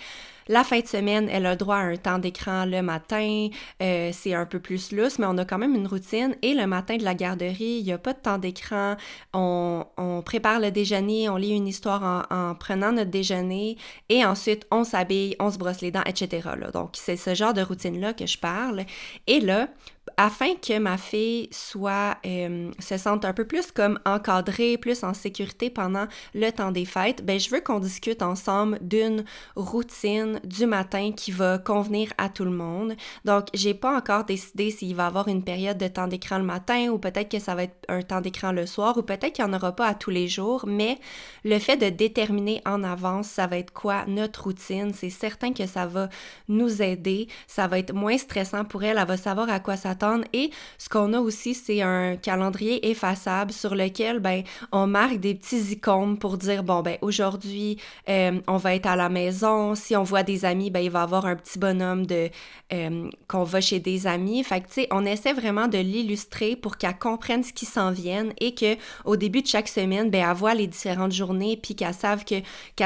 La 0.49 0.65
fin 0.65 0.81
de 0.81 0.87
semaine, 0.87 1.29
elle 1.31 1.45
a 1.45 1.57
droit 1.57 1.77
à 1.77 1.81
un 1.81 1.97
temps 1.97 2.19
d'écran 2.19 2.65
le 2.65 2.81
matin, 2.81 3.49
euh, 3.83 4.11
c'est 4.15 4.33
un 4.33 4.47
peu 4.47 4.61
plus 4.61 4.93
lousse, 4.93 5.19
mais 5.19 5.27
on 5.29 5.37
a 5.37 5.45
quand 5.45 5.59
même 5.59 5.75
une 5.75 5.87
routine. 5.87 6.37
Et 6.41 6.55
le 6.55 6.67
matin 6.67 6.97
de 6.97 7.05
la 7.05 7.15
garderie, 7.15 7.79
il 7.81 7.85
n'y 7.85 7.93
a 7.93 7.99
pas 7.99 8.15
de 8.15 8.19
temps 8.19 8.39
d'écran. 8.39 8.97
On, 9.35 9.85
prépare 10.25 10.61
le 10.61 10.71
déjeuner, 10.71 11.29
on 11.29 11.37
lit 11.37 11.51
une 11.51 11.69
histoire 11.69 12.27
en, 12.31 12.55
prenant 12.55 12.93
notre 12.93 13.11
déjeuner 13.11 13.77
et 14.09 14.25
ensuite 14.25 14.67
on 14.71 14.85
s'habille, 14.85 15.37
on 15.39 15.51
se 15.51 15.59
brosse 15.59 15.81
les 15.81 15.91
dents, 15.91 16.03
etc. 16.07 16.49
Donc 16.73 16.91
c'est 16.95 17.17
ce 17.17 17.35
genre 17.35 17.55
de 17.55 17.63
routine-là 17.63 18.13
que 18.13 18.27
je 18.27 18.37
parle. 18.37 18.85
Et 19.27 19.41
là, 19.41 19.69
afin 20.17 20.55
que 20.55 20.79
ma 20.79 20.97
fille 20.97 21.49
soit, 21.53 22.17
euh, 22.27 22.71
se 22.79 22.97
sente 22.97 23.25
un 23.25 23.33
peu 23.33 23.45
plus 23.45 23.71
comme 23.71 23.99
encadrée, 24.05 24.77
plus 24.79 25.05
en 25.05 25.15
sécurité 25.15 25.71
pendant 25.71 26.07
le 26.35 26.51
temps 26.51 26.73
des 26.73 26.85
fêtes, 26.85 27.25
ben, 27.25 27.39
je 27.39 27.51
veux 27.51 27.61
qu'on 27.61 27.79
discute 27.79 28.23
ensemble 28.23 28.79
d'une 28.81 29.25
routine 29.57 30.38
du 30.45 30.67
matin 30.67 31.13
qui 31.17 31.31
va 31.31 31.59
convenir 31.59 32.13
à 32.19 32.29
tout 32.29 32.45
le 32.45 32.51
monde. 32.51 32.95
Donc, 33.25 33.47
j'ai 33.55 33.75
pas 33.75 33.97
encore 33.97 34.25
décidé 34.25 34.71
s'il 34.71 34.95
va 34.95 35.05
y 35.05 35.07
avoir 35.07 35.29
une 35.29 35.45
période 35.45 35.79
de 35.79 35.89
temps 35.89 36.09
d'écran 36.09 36.39
le 36.39 36.45
matin 36.45 36.89
ou 36.89 36.99
peut-être 36.99 37.31
que 37.31 37.39
ça 37.39 37.55
va 37.55 37.65
être 37.65 37.77
un 37.89 38.03
temps 38.03 38.21
d'écran 38.21 38.53
le 38.53 38.67
soir 38.67 38.97
ou 38.99 39.03
peut-être 39.03 39.33
qu'il 39.33 39.45
n'y 39.45 39.51
en 39.51 39.57
aura 39.57 39.73
pas 39.73 39.87
à 39.87 39.95
tous 39.95 40.11
les 40.11 40.29
jours, 40.29 40.65
mais 40.67 40.99
le 41.45 41.59
fait 41.59 41.77
de 41.77 41.89
déterminer 41.89 42.61
en 42.67 42.83
avance 42.85 43.29
ça 43.29 43.47
va 43.47 43.59
être 43.59 43.73
quoi 43.73 44.05
notre 44.07 44.45
routine, 44.45 44.93
c'est 44.95 45.11
certain 45.11 45.53
que 45.53 45.67
ça 45.67 45.87
va 45.87 46.09
nous 46.49 46.83
aider, 46.83 47.29
ça 47.47 47.67
va 47.67 47.79
être 47.79 47.93
moins 47.93 48.19
stressant 48.19 48.65
pour 48.65 48.83
elle, 48.83 48.99
elle 48.99 49.07
va 49.07 49.17
savoir 49.17 49.49
à 49.51 49.61
quoi 49.61 49.77
s'attendre. 49.77 50.25
Et 50.33 50.51
ce 50.79 50.89
qu'on 50.89 51.13
a 51.13 51.21
aussi, 51.21 51.55
c'est 51.55 51.83
un 51.83 52.17
calendrier 52.17 52.91
effaçable 52.91 53.53
sur 53.53 53.75
lequel 53.75 54.21
ben 54.21 54.43
on 54.73 54.87
marque 54.87 55.19
des 55.19 55.35
petits 55.35 55.73
icônes 55.73 56.19
pour 56.19 56.37
dire 56.39 56.63
bon 56.63 56.83
ben 56.83 56.99
aujourd'hui 57.03 57.79
euh, 58.09 58.41
on 58.47 58.57
va 58.57 58.75
être 58.75 58.87
à 58.87 58.97
la 58.97 59.09
maison, 59.09 59.75
si 59.75 59.97
on 59.97 60.03
voit 60.03 60.23
des 60.29 60.45
amis 60.45 60.71
ben 60.71 60.81
il 60.81 60.91
va 60.91 61.03
avoir 61.03 61.25
un 61.27 61.37
petit 61.37 61.59
bonhomme 61.59 62.05
de 62.07 62.29
euh, 62.73 63.09
qu'on 63.29 63.45
va 63.45 63.61
chez 63.61 63.81
des 63.81 64.07
amis. 64.07 64.45
Fait 64.45 64.61
tu 64.61 64.67
sais 64.75 64.89
on 64.91 65.05
essaie 65.07 65.33
vraiment 65.33 65.69
de 65.69 65.79
l'illustrer 65.79 66.55
pour 66.55 66.77
qu'elle 66.77 66.99
comprenne 66.99 67.43
ce 67.43 67.53
qui 67.53 67.67
s'en 67.67 67.91
vient 67.91 68.27
et 68.39 68.55
que 68.55 68.77
au 69.05 69.17
début 69.17 69.43
de 69.43 69.47
chaque 69.47 69.69
semaine 69.69 70.11
ben 70.11 70.29
elle 70.29 70.37
voit 70.37 70.55
les 70.55 70.67
différentes 70.67 71.13
journées 71.13 71.57
puis 71.57 71.75
qu'elle 71.75 71.95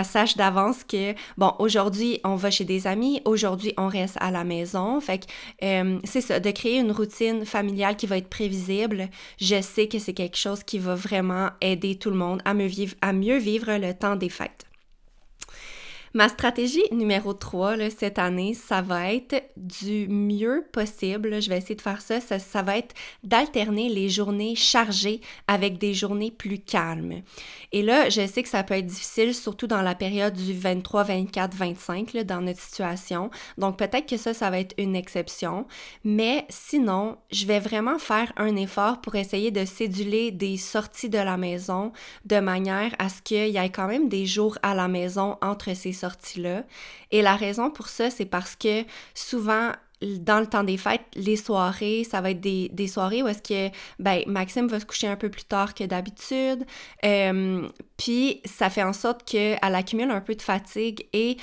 sache 0.05 0.37
d'avance 0.37 0.85
que 0.85 1.15
bon 1.37 1.53
aujourd'hui 1.59 2.21
on 2.25 2.37
va 2.37 2.51
chez 2.51 2.65
des 2.65 2.87
amis, 2.87 3.21
aujourd'hui 3.25 3.75
on 3.77 3.89
reste 3.89 4.17
à 4.21 4.31
la 4.31 4.45
maison. 4.45 5.01
Fait 5.01 5.27
euh, 5.63 5.99
c'est 6.05 6.21
ça 6.21 6.39
de 6.39 6.51
créer 6.53 6.79
une 6.79 6.93
routine 6.93 7.45
familiale 7.45 7.97
qui 7.97 8.07
va 8.07 8.19
être 8.19 8.31
prévisible. 8.31 9.09
Je 9.41 9.61
sais 9.61 9.89
que 9.89 9.99
c'est 9.99 10.15
quelque 10.15 10.39
chose 10.39 10.63
qui 10.63 10.79
va 10.79 10.95
vraiment 10.95 11.49
aider 11.61 11.97
tout 11.97 12.11
le 12.11 12.17
monde 12.17 12.41
à 12.45 12.55
mieux 12.55 13.39
vivre 13.39 13.77
le 13.77 13.93
temps 13.95 14.17
des 14.17 14.29
fêtes. 14.29 14.72
Ma 16.15 16.29
stratégie 16.29 16.83
numéro 16.93 17.33
3 17.33 17.77
là, 17.77 17.89
cette 17.89 18.19
année, 18.19 18.53
ça 18.53 18.83
va 18.83 19.15
être 19.15 19.43
du 19.57 20.09
mieux 20.09 20.67
possible. 20.71 21.41
Je 21.41 21.49
vais 21.49 21.57
essayer 21.57 21.75
de 21.75 21.81
faire 21.81 22.03
ça. 22.03 22.21
Ça, 22.21 22.63
va 22.63 22.77
être 22.77 22.95
d'alterner 23.25 23.89
les 23.89 24.11
journées 24.11 24.55
chargées 24.55 25.23
avec 25.49 25.79
des 25.79 25.95
journées 25.95 26.31
plus 26.31 26.59
calmes. 26.59 27.23
Et 27.73 27.81
là, 27.81 28.11
je 28.11 28.27
sais 28.27 28.43
que 28.43 28.49
ça 28.51 28.63
peut 28.63 28.75
être 28.75 28.87
difficile, 28.87 29.35
surtout 29.35 29.67
dans 29.67 29.81
la 29.81 29.95
période 29.95 30.35
du 30.35 30.53
23, 30.53 31.05
24, 31.05 31.55
25, 31.55 32.13
là, 32.13 32.25
dans 32.25 32.43
notre 32.43 32.61
situation. 32.61 33.31
Donc 33.57 33.79
peut-être 33.79 34.07
que 34.07 34.19
ça, 34.19 34.35
ça 34.35 34.51
va 34.51 34.59
être 34.59 34.75
une 34.77 34.95
exception. 34.95 35.67
Mais 36.05 36.45
sinon, 36.51 37.17
je 37.31 37.47
vais 37.47 37.61
vraiment 37.61 37.99
faire 37.99 38.33
un 38.37 38.55
effort 38.57 39.01
pour 39.01 39.15
essayer 39.15 39.51
de 39.51 39.65
céduler 39.65 40.31
des 40.31 40.59
sorties 40.59 41.09
de 41.09 41.19
la 41.19 41.39
maison 41.39 41.93
de 42.27 42.39
manière 42.39 42.95
à 42.99 43.09
ce 43.09 43.23
qu'il 43.23 43.49
y 43.49 43.57
ait 43.57 43.71
quand 43.71 43.87
même 43.87 44.11
des 44.11 44.27
jours 44.27 44.59
à 44.63 44.75
la 44.75 44.89
maison 44.89 45.39
entre 45.41 45.75
ces 45.75 46.02
sortie-là. 46.03 46.65
Et 47.11 47.23
la 47.23 47.37
raison 47.37 47.71
pour 47.71 47.89
ça, 47.89 48.11
c'est 48.11 48.27
parce 48.27 48.57
que 48.57 48.85
souvent, 49.15 49.73
dans 50.03 50.41
le 50.41 50.47
temps 50.47 50.65
des 50.65 50.77
fêtes, 50.77 51.05
les 51.15 51.37
soirées, 51.37 52.05
ça 52.05 52.21
va 52.21 52.31
être 52.31 52.41
des, 52.41 52.69
des 52.73 52.89
soirées 52.89 53.23
où 53.23 53.29
est-ce 53.29 53.43
que, 53.43 53.75
ben, 53.99 54.23
Maxime 54.27 54.67
va 54.67 54.81
se 54.81 54.85
coucher 54.85 55.07
un 55.07 55.17
peu 55.17 55.31
plus 55.31 55.45
tard 55.45 55.75
que 55.75 55.85
d'habitude, 55.85 56.65
euh, 57.05 57.69
puis 57.97 58.41
ça 58.45 58.71
fait 58.71 58.83
en 58.83 58.93
sorte 58.93 59.25
qu'elle 59.25 59.59
accumule 59.63 60.11
un 60.11 60.21
peu 60.21 60.35
de 60.35 60.43
fatigue 60.43 61.07
et 61.13 61.37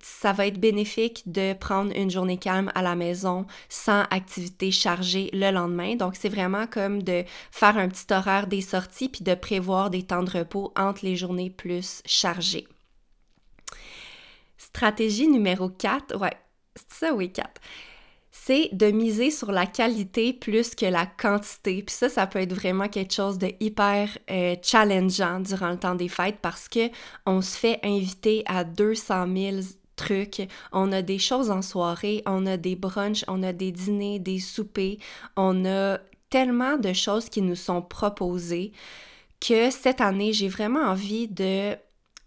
ça 0.00 0.32
va 0.32 0.46
être 0.46 0.58
bénéfique 0.58 1.22
de 1.26 1.52
prendre 1.52 1.92
une 1.94 2.10
journée 2.10 2.38
calme 2.38 2.70
à 2.74 2.82
la 2.82 2.94
maison 2.94 3.46
sans 3.68 4.02
activité 4.10 4.70
chargée 4.70 5.30
le 5.32 5.50
lendemain. 5.50 5.96
Donc, 5.96 6.16
c'est 6.16 6.28
vraiment 6.28 6.66
comme 6.66 7.02
de 7.02 7.24
faire 7.50 7.76
un 7.76 7.88
petit 7.88 8.12
horaire 8.12 8.46
des 8.46 8.62
sorties 8.62 9.08
puis 9.08 9.22
de 9.22 9.34
prévoir 9.34 9.90
des 9.90 10.02
temps 10.02 10.22
de 10.22 10.30
repos 10.30 10.72
entre 10.76 11.04
les 11.04 11.16
journées 11.16 11.50
plus 11.50 12.02
chargées. 12.06 12.66
Stratégie 14.58 15.28
numéro 15.28 15.70
4, 15.70 16.16
ouais, 16.18 16.36
c'est 16.76 17.06
ça, 17.06 17.14
oui, 17.14 17.32
4 17.32 17.60
c'est 18.30 18.70
de 18.72 18.86
miser 18.86 19.30
sur 19.30 19.52
la 19.52 19.66
qualité 19.66 20.32
plus 20.32 20.74
que 20.74 20.86
la 20.86 21.06
quantité. 21.06 21.82
Puis 21.82 21.94
ça, 21.94 22.08
ça 22.08 22.26
peut 22.26 22.38
être 22.38 22.54
vraiment 22.54 22.88
quelque 22.88 23.12
chose 23.12 23.38
de 23.38 23.52
hyper 23.60 24.16
euh, 24.30 24.54
challengeant 24.62 25.40
durant 25.40 25.70
le 25.70 25.78
temps 25.78 25.94
des 25.94 26.08
fêtes 26.08 26.38
parce 26.40 26.68
que 26.68 26.88
on 27.26 27.42
se 27.42 27.56
fait 27.56 27.80
inviter 27.82 28.44
à 28.46 28.64
200 28.64 29.26
000 29.34 29.56
trucs. 29.96 30.48
On 30.72 30.92
a 30.92 31.02
des 31.02 31.18
choses 31.18 31.50
en 31.50 31.62
soirée, 31.62 32.22
on 32.26 32.46
a 32.46 32.56
des 32.56 32.76
brunchs, 32.76 33.24
on 33.28 33.42
a 33.42 33.52
des 33.52 33.72
dîners, 33.72 34.18
des 34.18 34.38
soupers, 34.38 34.98
on 35.36 35.64
a 35.64 35.98
tellement 36.30 36.76
de 36.76 36.92
choses 36.92 37.28
qui 37.28 37.42
nous 37.42 37.56
sont 37.56 37.82
proposées 37.82 38.72
que 39.40 39.70
cette 39.70 40.00
année, 40.00 40.32
j'ai 40.32 40.48
vraiment 40.48 40.82
envie 40.82 41.28
de 41.28 41.76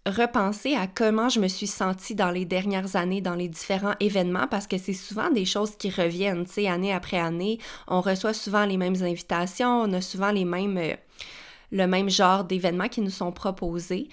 repenser 0.06 0.74
à 0.74 0.86
comment 0.86 1.28
je 1.28 1.38
me 1.38 1.48
suis 1.48 1.66
sentie 1.66 2.14
dans 2.14 2.30
les 2.30 2.44
dernières 2.44 2.96
années, 2.96 3.20
dans 3.20 3.34
les 3.34 3.48
différents 3.48 3.94
événements, 4.00 4.48
parce 4.48 4.66
que 4.66 4.78
c'est 4.78 4.92
souvent 4.94 5.30
des 5.30 5.44
choses 5.44 5.76
qui 5.76 5.90
reviennent, 5.90 6.44
tu 6.44 6.54
sais, 6.54 6.68
année 6.68 6.92
après 6.92 7.18
année. 7.18 7.58
On 7.86 8.00
reçoit 8.00 8.34
souvent 8.34 8.66
les 8.66 8.76
mêmes 8.76 9.00
invitations, 9.02 9.82
on 9.82 9.92
a 9.92 10.00
souvent 10.00 10.32
les 10.32 10.44
mêmes, 10.44 10.76
euh, 10.76 10.94
le 11.70 11.86
même 11.86 12.10
genre 12.10 12.44
d'événements 12.44 12.88
qui 12.88 13.00
nous 13.00 13.10
sont 13.10 13.30
proposés. 13.30 14.08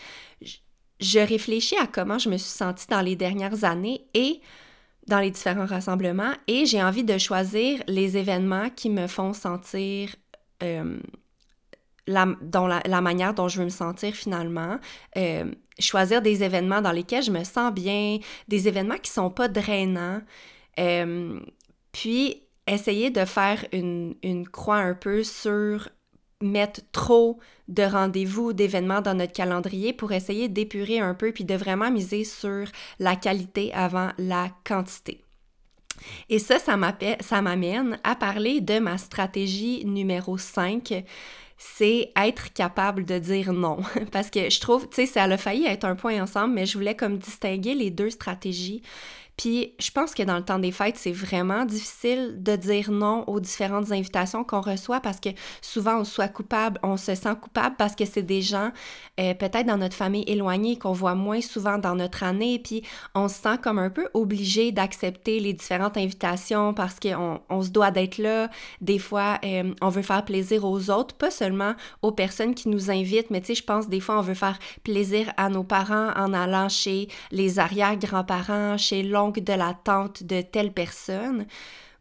Je, 1.00 1.20
réfléchis 1.20 1.78
à 1.78 1.88
comment 1.88 2.20
je 2.20 2.30
me 2.30 2.38
suis 2.38 2.50
sentie 2.50 2.88
dans 2.88 3.02
les 3.02 3.16
dernières 3.16 3.64
années 3.64 4.06
et 4.14 4.42
dans 5.08 5.20
les 5.20 5.32
différents 5.32 5.66
rassemblements, 5.66 6.34
et 6.48 6.68
j'ai 6.68 6.84
envie 6.84 7.04
de 7.04 7.18
choisir 7.18 7.82
les 7.88 8.16
événements 8.16 8.70
qui 8.70 8.90
me 8.90 9.08
font 9.08 9.34
sentir... 9.34 10.16
Euh, 10.62 11.00
la, 12.10 12.28
dans 12.42 12.68
la, 12.68 13.02
manière 13.02 13.34
dont 13.34 13.48
je 13.48 13.60
veux 13.60 13.66
me 13.66 13.70
sentir 13.70 14.14
finalement. 14.14 14.80
Euh, 15.16 15.46
choisir 15.80 16.22
des 16.22 16.44
événements 16.44 16.82
dans 16.82 16.92
lesquels 16.92 17.24
je 17.24 17.32
me 17.32 17.44
sens 17.44 17.72
bien, 17.72 18.18
des 18.48 18.68
événements 18.68 18.98
qui 18.98 19.12
sont 19.12 19.30
pas 19.30 19.48
drainants. 19.48 20.22
Euh, 20.80 21.40
puis 21.92 22.44
essayer 22.68 23.12
de 23.12 23.24
faire 23.26 23.64
une, 23.72 24.16
une 24.24 24.48
croix 24.48 24.78
un 24.78 24.96
peu 24.96 25.24
sur 25.24 25.90
mettre 26.42 26.82
trop 26.92 27.40
de 27.68 27.84
rendez-vous, 27.84 28.54
d'événements 28.54 29.02
dans 29.02 29.14
notre 29.14 29.34
calendrier 29.34 29.94
pour 29.94 30.12
essayer 30.12 30.50
d'épurer 30.50 31.00
un 31.00 31.14
peu 31.14 31.32
puis 31.32 31.44
de 31.44 31.56
vraiment 31.56 31.92
miser 31.92 32.24
sur 32.24 32.66
la 32.98 33.16
qualité 33.16 33.72
avant 33.74 34.10
la 34.18 34.50
quantité. 34.66 35.22
Et 36.30 36.40
ça, 36.40 36.58
ça 36.60 37.42
m'amène 37.42 38.00
à 38.04 38.16
parler 38.16 38.62
de 38.62 38.80
ma 38.80 38.98
stratégie 38.98 39.84
numéro 39.86 40.38
5 40.38 41.04
c'est 41.62 42.14
être 42.16 42.54
capable 42.54 43.04
de 43.04 43.20
dire 43.20 43.52
non. 43.52 43.80
Parce 44.12 44.30
que 44.30 44.50
je 44.50 44.60
trouve, 44.62 44.88
tu 44.88 44.96
sais, 44.96 45.06
ça 45.06 45.24
a 45.24 45.38
failli 45.38 45.66
être 45.66 45.84
un 45.84 45.96
point 45.96 46.24
ensemble, 46.24 46.54
mais 46.56 46.66
je 46.66 46.78
voulais 46.78 46.96
comme 46.96 47.18
distinguer 47.18 47.76
les 47.76 47.92
deux 47.92 48.10
stratégies. 48.10 48.82
Puis 49.40 49.74
je 49.80 49.90
pense 49.92 50.14
que 50.14 50.22
dans 50.22 50.36
le 50.36 50.44
temps 50.44 50.60
des 50.60 50.74
fêtes, 50.74 50.98
c'est 50.98 51.14
vraiment 51.14 51.64
difficile 51.64 52.44
de 52.44 52.58
dire 52.58 52.92
non 52.92 53.24
aux 53.28 53.40
différentes 53.40 53.90
invitations 53.94 54.44
qu'on 54.44 54.60
reçoit 54.60 55.00
parce 55.00 55.22
que 55.22 55.30
souvent 55.62 56.02
on 56.02 56.04
soit 56.04 56.28
coupable, 56.28 56.78
on 56.84 56.98
se 56.98 57.16
sent 57.16 57.36
coupable 57.42 57.78
parce 57.78 57.96
que 57.96 58.04
c'est 58.04 58.22
des 58.22 58.42
gens 58.42 58.72
euh, 59.18 59.34
peut-être 59.34 59.66
dans 59.66 59.78
notre 59.78 59.96
famille 59.96 60.26
éloignée 60.28 60.78
qu'on 60.78 60.92
voit 60.92 61.16
moins 61.16 61.40
souvent 61.40 61.78
dans 61.78 61.96
notre 61.96 62.24
année, 62.24 62.60
puis 62.60 62.84
on 63.16 63.30
se 63.30 63.36
sent 63.36 63.58
comme 63.64 63.80
un 63.80 63.90
peu 63.90 64.10
obligé 64.14 64.74
d'accepter 64.74 65.40
les 65.40 65.54
différentes 65.54 65.96
invitations 65.96 66.74
parce 66.74 67.00
qu'on 67.00 67.40
on 67.50 67.62
se 67.62 67.70
doit 67.70 67.92
d'être 67.92 68.18
là. 68.18 68.50
Des 68.82 69.00
fois, 69.00 69.40
euh, 69.46 69.74
on 69.82 69.88
veut 69.88 70.02
faire 70.02 70.26
plaisir 70.26 70.66
aux 70.66 70.90
autres, 70.90 71.16
pas 71.16 71.32
seulement 71.32 71.76
aux 72.02 72.12
personnes 72.12 72.56
qui 72.56 72.68
nous 72.68 72.92
invitent, 72.92 73.32
mais 73.32 73.40
tu 73.40 73.48
sais, 73.48 73.56
je 73.56 73.64
pense 73.64 73.88
des 73.88 74.02
fois 74.02 74.20
on 74.20 74.22
veut 74.22 74.34
faire 74.34 74.60
plaisir 74.84 75.32
à 75.38 75.48
nos 75.48 75.64
parents 75.64 76.12
en 76.18 76.34
allant 76.34 76.68
chez 76.68 77.08
les 77.32 77.60
arrière-grands-parents, 77.60 78.78
chez 78.78 79.02
l'oncle 79.02 79.29
de 79.38 79.54
l'attente 79.54 80.24
de 80.24 80.42
telle 80.42 80.74
personne. 80.74 81.46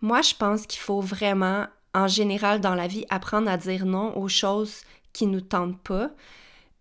Moi, 0.01 0.23
je 0.23 0.35
pense 0.35 0.67
qu'il 0.67 0.81
faut 0.81 1.01
vraiment, 1.01 1.67
en 1.95 2.09
général 2.09 2.61
dans 2.61 2.75
la 2.75 2.87
vie, 2.87 3.05
apprendre 3.11 3.51
à 3.51 3.57
dire 3.57 3.85
non 3.85 4.17
aux 4.17 4.29
choses 4.29 4.83
qui 5.13 5.27
nous 5.27 5.41
tentent 5.41 5.81
pas, 5.83 6.11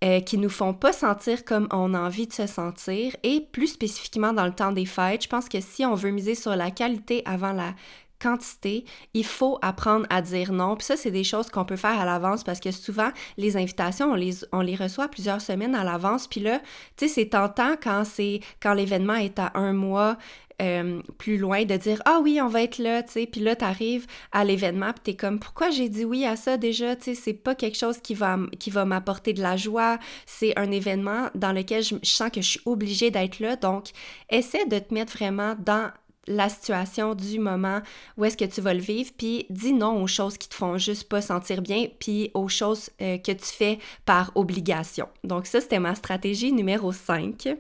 euh, 0.04 0.20
qui 0.20 0.38
nous 0.38 0.50
font 0.50 0.74
pas 0.74 0.94
sentir 0.94 1.44
comme 1.44 1.68
on 1.72 1.94
a 1.94 2.00
envie 2.00 2.28
de 2.28 2.34
se 2.34 2.48
sentir. 2.48 3.16
Et 3.24 3.42
plus 3.42 3.68
spécifiquement 3.68 4.34
dans 4.34 4.46
le 4.46 4.54
temps 4.54 4.72
des 4.72 4.86
fêtes, 4.86 5.24
je 5.24 5.30
pense 5.30 5.50
que 5.50 5.60
si 5.60 5.86
on 5.86 5.96
veut 5.96 6.12
miser 6.12 6.36
sur 6.36 6.56
la 6.56 6.72
qualité 6.72 7.24
avant 7.26 7.54
la 7.54 7.74
quantité, 8.20 8.86
il 9.14 9.26
faut 9.26 9.58
apprendre 9.62 10.06
à 10.10 10.22
dire 10.22 10.52
non. 10.52 10.76
Puis 10.76 10.86
ça, 10.86 10.98
c'est 10.98 11.12
des 11.12 11.24
choses 11.24 11.50
qu'on 11.50 11.66
peut 11.66 11.76
faire 11.76 12.00
à 12.00 12.06
l'avance 12.06 12.44
parce 12.44 12.60
que 12.60 12.72
souvent, 12.72 13.10
les 13.38 13.58
invitations, 13.58 14.12
on 14.52 14.62
les, 14.62 14.76
reçoit 14.76 15.08
plusieurs 15.08 15.42
semaines 15.42 15.76
à 15.76 15.84
l'avance. 15.84 16.28
Puis 16.28 16.40
là, 16.40 16.60
tu 16.96 17.08
sais, 17.08 17.14
c'est 17.14 17.30
tentant 17.30 17.76
quand 17.82 18.04
c'est 18.06 18.42
quand 18.62 18.74
l'événement 18.74 19.16
est 19.16 19.40
à 19.40 19.52
un 19.56 19.74
mois 19.74 20.18
euh, 20.60 21.02
plus 21.20 21.38
loin 21.38 21.66
de 21.66 21.78
dire 21.78 22.02
ah 22.06 22.20
oui 22.24 22.40
on 22.42 22.48
va 22.48 22.64
être 22.64 22.80
là 22.80 23.04
tu 23.04 23.12
sais 23.12 23.26
puis 23.28 23.42
là 23.42 23.56
t'arrives 23.56 24.08
à 24.32 24.44
l'événement 24.44 24.92
puis 24.92 25.02
t'es 25.04 25.16
comme 25.16 25.40
pourquoi 25.40 25.70
j'ai 25.70 25.88
dit 25.88 26.04
oui 26.04 26.26
à 26.26 26.36
ça 26.36 26.58
déjà 26.58 26.96
tu 26.96 27.04
sais? 27.04 27.14
C'est 27.14 27.34
pas 27.34 27.54
quelque 27.54 27.78
chose 27.78 28.00
qui 28.00 28.16
va 28.16 28.86
m'apporter 28.86 29.34
de 29.34 29.42
la 29.44 29.56
joie 29.56 30.00
c'est 30.26 30.58
un 30.58 30.72
événement 30.72 31.30
dans 31.36 31.52
lequel 31.52 31.84
je 31.84 31.98
sens 32.02 32.32
que 32.32 32.42
je 32.42 32.50
suis 32.50 32.62
obligée 32.66 33.12
d'être 33.12 33.40
là 33.40 33.56
donc 33.56 33.90
essaie 34.32 34.66
de 34.66 34.80
te 34.80 34.92
mettre 34.96 35.14
vraiment 35.14 35.56
dans 35.60 35.92
la 36.28 36.50
situation 36.50 37.16
du 37.16 37.40
moment 37.40 37.82
où 38.18 38.26
est-ce 38.26 38.38
que 38.38 38.46
tu 38.46 38.62
vas 38.62 38.74
le 38.74 38.82
vivre, 38.82 39.12
puis 39.18 39.46
dis 39.50 39.74
non 39.74 40.02
aux 40.02 40.08
choses 40.08 40.38
qui 40.38 40.50
te 40.50 40.56
font 40.56 40.78
juste 40.78 41.08
pas 41.10 41.22
sentir 41.22 41.62
bien, 41.62 41.88
puis 42.00 42.32
aux 42.34 42.50
choses 42.50 42.90
euh, 43.02 43.18
que 43.18 43.32
tu 43.32 43.46
fais 43.46 43.80
par 44.06 44.32
obligation. 44.36 45.08
Donc 45.24 45.48
ça, 45.48 45.62
c'était 45.62 45.80
ma 45.80 45.96
stratégie 45.96 46.52
numéro 46.52 46.92
5. 46.92 47.58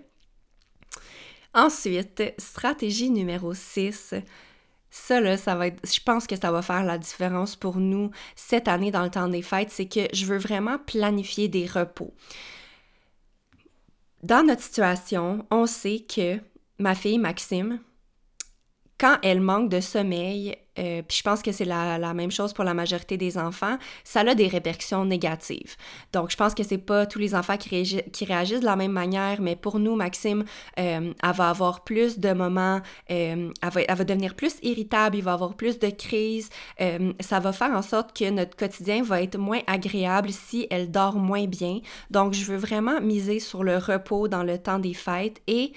Ensuite, 1.53 2.23
stratégie 2.37 3.09
numéro 3.09 3.53
6. 3.53 4.13
Ça, 4.89 5.19
là, 5.19 5.37
ça 5.37 5.55
va 5.55 5.67
je 5.67 5.99
pense 6.05 6.27
que 6.27 6.35
ça 6.35 6.51
va 6.51 6.61
faire 6.61 6.83
la 6.83 6.97
différence 6.97 7.55
pour 7.55 7.77
nous 7.77 8.11
cette 8.35 8.67
année 8.67 8.91
dans 8.91 9.03
le 9.03 9.09
temps 9.09 9.27
des 9.27 9.41
fêtes, 9.41 9.69
c'est 9.71 9.87
que 9.87 10.07
je 10.13 10.25
veux 10.25 10.37
vraiment 10.37 10.77
planifier 10.77 11.47
des 11.47 11.65
repos. 11.65 12.13
Dans 14.23 14.45
notre 14.45 14.63
situation, 14.63 15.45
on 15.51 15.65
sait 15.65 15.99
que 15.99 16.39
ma 16.79 16.95
fille 16.95 17.19
Maxime, 17.19 17.79
quand 18.99 19.17
elle 19.21 19.41
manque 19.41 19.69
de 19.69 19.79
sommeil, 19.79 20.57
euh, 20.79 21.01
puis 21.07 21.17
je 21.17 21.23
pense 21.23 21.41
que 21.41 21.51
c'est 21.51 21.65
la, 21.65 22.13
même 22.13 22.31
chose 22.31 22.53
pour 22.53 22.63
la 22.63 22.73
majorité 22.73 23.17
des 23.17 23.37
enfants, 23.37 23.77
ça 24.03 24.21
a 24.21 24.35
des 24.35 24.47
répercussions 24.47 25.05
négatives. 25.05 25.75
Donc, 26.13 26.31
je 26.31 26.37
pense 26.37 26.53
que 26.53 26.63
c'est 26.63 26.77
pas 26.77 27.05
tous 27.05 27.19
les 27.19 27.35
enfants 27.35 27.57
qui, 27.57 27.69
réagissent 28.25 28.59
de 28.59 28.65
la 28.65 28.75
même 28.75 28.91
manière, 28.91 29.41
mais 29.41 29.55
pour 29.55 29.79
nous, 29.79 29.95
Maxime, 29.95 30.45
euh, 30.79 31.13
elle 31.21 31.35
va 31.35 31.49
avoir 31.49 31.83
plus 31.83 32.19
de 32.19 32.33
moments, 32.33 32.81
euh, 33.11 33.51
elle, 33.61 33.69
va, 33.69 33.81
elle, 33.81 33.95
va, 33.95 34.03
devenir 34.03 34.35
plus 34.35 34.55
irritable, 34.63 35.17
il 35.17 35.23
va 35.23 35.33
avoir 35.33 35.55
plus 35.55 35.79
de 35.79 35.89
crises. 35.89 36.49
ça 37.19 37.39
va 37.39 37.53
faire 37.53 37.71
en 37.71 37.81
sorte 37.81 38.17
que 38.17 38.29
notre 38.29 38.55
quotidien 38.55 39.03
va 39.03 39.21
être 39.21 39.37
moins 39.37 39.61
agréable 39.67 40.31
si 40.31 40.67
elle 40.69 40.91
dort 40.91 41.15
moins 41.15 41.45
bien. 41.45 41.79
Donc, 42.09 42.33
je 42.33 42.45
veux 42.45 42.57
vraiment 42.57 42.99
miser 43.01 43.39
sur 43.39 43.63
le 43.63 43.77
repos 43.77 44.27
dans 44.27 44.43
le 44.43 44.57
temps 44.57 44.79
des 44.79 44.93
fêtes 44.93 45.41
et 45.47 45.73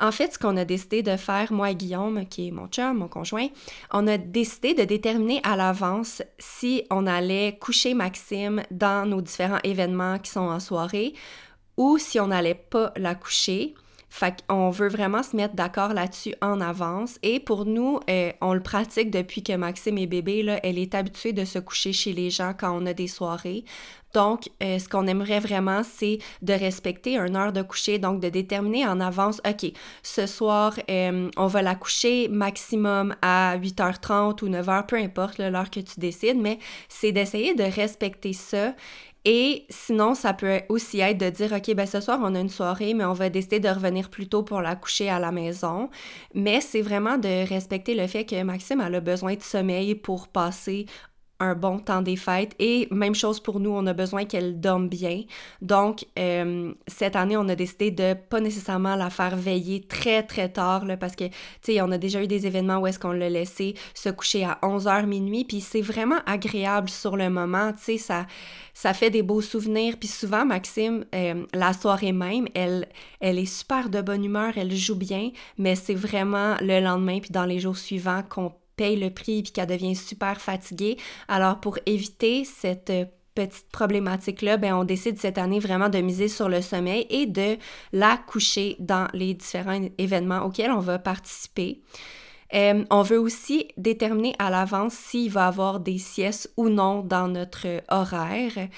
en 0.00 0.10
fait, 0.10 0.32
ce 0.32 0.38
qu'on 0.38 0.56
a 0.56 0.64
décidé 0.64 1.02
de 1.02 1.16
faire, 1.16 1.52
moi 1.52 1.70
et 1.70 1.76
Guillaume, 1.76 2.26
qui 2.26 2.48
est 2.48 2.50
mon 2.50 2.66
chum, 2.66 2.98
mon 2.98 3.08
conjoint, 3.08 3.48
on 3.92 4.06
a 4.06 4.18
décidé 4.18 4.74
de 4.74 4.84
déterminer 4.84 5.40
à 5.44 5.56
l'avance 5.56 6.22
si 6.38 6.84
on 6.90 7.06
allait 7.06 7.58
coucher 7.60 7.94
Maxime 7.94 8.62
dans 8.70 9.08
nos 9.08 9.20
différents 9.20 9.60
événements 9.62 10.18
qui 10.18 10.30
sont 10.30 10.40
en 10.40 10.60
soirée 10.60 11.14
ou 11.76 11.98
si 11.98 12.18
on 12.20 12.28
n'allait 12.28 12.54
pas 12.54 12.92
la 12.96 13.14
coucher. 13.14 13.74
Fait 14.16 14.44
qu'on 14.46 14.70
veut 14.70 14.86
vraiment 14.86 15.24
se 15.24 15.34
mettre 15.34 15.56
d'accord 15.56 15.92
là-dessus 15.92 16.36
en 16.40 16.60
avance. 16.60 17.18
Et 17.24 17.40
pour 17.40 17.66
nous, 17.66 17.98
euh, 18.08 18.30
on 18.40 18.54
le 18.54 18.62
pratique 18.62 19.10
depuis 19.10 19.42
que 19.42 19.54
Maxime 19.54 19.98
est 19.98 20.06
bébé. 20.06 20.44
Là, 20.44 20.60
elle 20.62 20.78
est 20.78 20.94
habituée 20.94 21.32
de 21.32 21.44
se 21.44 21.58
coucher 21.58 21.92
chez 21.92 22.12
les 22.12 22.30
gens 22.30 22.52
quand 22.56 22.70
on 22.80 22.86
a 22.86 22.94
des 22.94 23.08
soirées. 23.08 23.64
Donc, 24.12 24.48
euh, 24.62 24.78
ce 24.78 24.88
qu'on 24.88 25.08
aimerait 25.08 25.40
vraiment, 25.40 25.82
c'est 25.82 26.18
de 26.42 26.52
respecter 26.52 27.18
une 27.18 27.34
heure 27.34 27.52
de 27.52 27.62
coucher, 27.62 27.98
donc 27.98 28.20
de 28.20 28.28
déterminer 28.28 28.86
en 28.86 29.00
avance, 29.00 29.40
OK, 29.44 29.72
ce 30.04 30.26
soir, 30.28 30.78
euh, 30.88 31.28
on 31.36 31.48
va 31.48 31.62
la 31.62 31.74
coucher 31.74 32.28
maximum 32.28 33.16
à 33.20 33.58
8h30 33.58 34.42
ou 34.44 34.48
9h, 34.48 34.86
peu 34.86 34.96
importe 34.96 35.38
l'heure 35.38 35.70
que 35.70 35.80
tu 35.80 35.98
décides, 35.98 36.38
mais 36.40 36.60
c'est 36.88 37.10
d'essayer 37.10 37.56
de 37.56 37.64
respecter 37.64 38.32
ça 38.32 38.74
et 39.24 39.64
sinon, 39.70 40.14
ça 40.14 40.34
peut 40.34 40.60
aussi 40.68 41.00
être 41.00 41.16
de 41.16 41.30
dire, 41.30 41.52
OK, 41.52 41.74
ben 41.74 41.86
ce 41.86 42.00
soir, 42.00 42.18
on 42.22 42.34
a 42.34 42.40
une 42.40 42.50
soirée, 42.50 42.92
mais 42.92 43.04
on 43.04 43.14
va 43.14 43.30
décider 43.30 43.58
de 43.58 43.68
revenir 43.68 44.10
plus 44.10 44.28
tôt 44.28 44.42
pour 44.42 44.60
la 44.60 44.76
coucher 44.76 45.08
à 45.08 45.18
la 45.18 45.32
maison. 45.32 45.88
Mais 46.34 46.60
c'est 46.60 46.82
vraiment 46.82 47.16
de 47.16 47.48
respecter 47.48 47.94
le 47.94 48.06
fait 48.06 48.26
que 48.26 48.42
Maxime 48.42 48.80
a 48.80 49.00
besoin 49.00 49.34
de 49.34 49.42
sommeil 49.42 49.94
pour 49.94 50.28
passer 50.28 50.86
un 51.44 51.54
bon 51.54 51.78
temps 51.78 52.02
des 52.02 52.16
fêtes. 52.16 52.54
Et 52.58 52.88
même 52.90 53.14
chose 53.14 53.40
pour 53.40 53.60
nous, 53.60 53.70
on 53.70 53.86
a 53.86 53.92
besoin 53.92 54.24
qu'elle 54.24 54.60
dorme 54.60 54.88
bien. 54.88 55.22
Donc, 55.62 56.04
euh, 56.18 56.72
cette 56.86 57.16
année, 57.16 57.36
on 57.36 57.48
a 57.48 57.54
décidé 57.54 57.90
de 57.90 58.14
pas 58.14 58.40
nécessairement 58.40 58.96
la 58.96 59.10
faire 59.10 59.36
veiller 59.36 59.82
très, 59.82 60.22
très 60.22 60.48
tard, 60.48 60.84
là, 60.84 60.96
parce 60.96 61.16
que, 61.16 61.24
tu 61.24 61.34
sais, 61.62 61.80
on 61.80 61.90
a 61.90 61.98
déjà 61.98 62.22
eu 62.22 62.26
des 62.26 62.46
événements 62.46 62.78
où 62.78 62.86
est-ce 62.86 62.98
qu'on 62.98 63.12
l'a 63.12 63.30
laissé 63.30 63.74
se 63.94 64.08
coucher 64.08 64.44
à 64.44 64.58
11h 64.62 65.06
minuit, 65.06 65.44
puis 65.44 65.60
c'est 65.60 65.80
vraiment 65.80 66.18
agréable 66.26 66.88
sur 66.88 67.16
le 67.16 67.30
moment, 67.30 67.72
tu 67.72 67.82
sais, 67.82 67.98
ça, 67.98 68.26
ça 68.72 68.92
fait 68.92 69.10
des 69.10 69.22
beaux 69.22 69.40
souvenirs. 69.40 69.96
Puis 69.98 70.08
souvent, 70.08 70.44
Maxime, 70.44 71.04
euh, 71.14 71.46
la 71.52 71.72
soirée 71.72 72.12
même, 72.12 72.46
elle, 72.54 72.88
elle 73.20 73.38
est 73.38 73.44
super 73.44 73.88
de 73.88 74.00
bonne 74.00 74.24
humeur, 74.24 74.52
elle 74.56 74.74
joue 74.74 74.96
bien, 74.96 75.30
mais 75.58 75.76
c'est 75.76 75.94
vraiment 75.94 76.56
le 76.60 76.80
lendemain, 76.80 77.20
puis 77.20 77.30
dans 77.30 77.46
les 77.46 77.60
jours 77.60 77.76
suivants 77.76 78.22
qu'on 78.28 78.52
paye 78.76 78.96
le 78.96 79.10
prix 79.10 79.42
puis 79.42 79.52
qu'elle 79.52 79.66
devient 79.66 79.96
super 79.96 80.40
fatiguée. 80.40 80.96
Alors 81.28 81.60
pour 81.60 81.78
éviter 81.86 82.44
cette 82.44 82.90
euh, 82.90 83.04
petite 83.34 83.68
problématique-là, 83.72 84.56
ben 84.56 84.74
on 84.74 84.84
décide 84.84 85.18
cette 85.18 85.38
année 85.38 85.58
vraiment 85.58 85.88
de 85.88 85.98
miser 85.98 86.28
sur 86.28 86.48
le 86.48 86.60
sommeil 86.60 87.06
et 87.10 87.26
de 87.26 87.56
la 87.92 88.16
coucher 88.16 88.76
dans 88.78 89.08
les 89.12 89.34
différents 89.34 89.80
événements 89.98 90.44
auxquels 90.44 90.70
on 90.70 90.80
va 90.80 90.98
participer. 90.98 91.82
Euh, 92.54 92.84
on 92.90 93.02
veut 93.02 93.18
aussi 93.18 93.68
déterminer 93.76 94.34
à 94.38 94.50
l'avance 94.50 94.94
s'il 94.94 95.30
va 95.30 95.46
y 95.46 95.48
avoir 95.48 95.80
des 95.80 95.98
siestes 95.98 96.52
ou 96.56 96.68
non 96.68 97.00
dans 97.00 97.26
notre 97.26 97.66
horaire. 97.88 98.68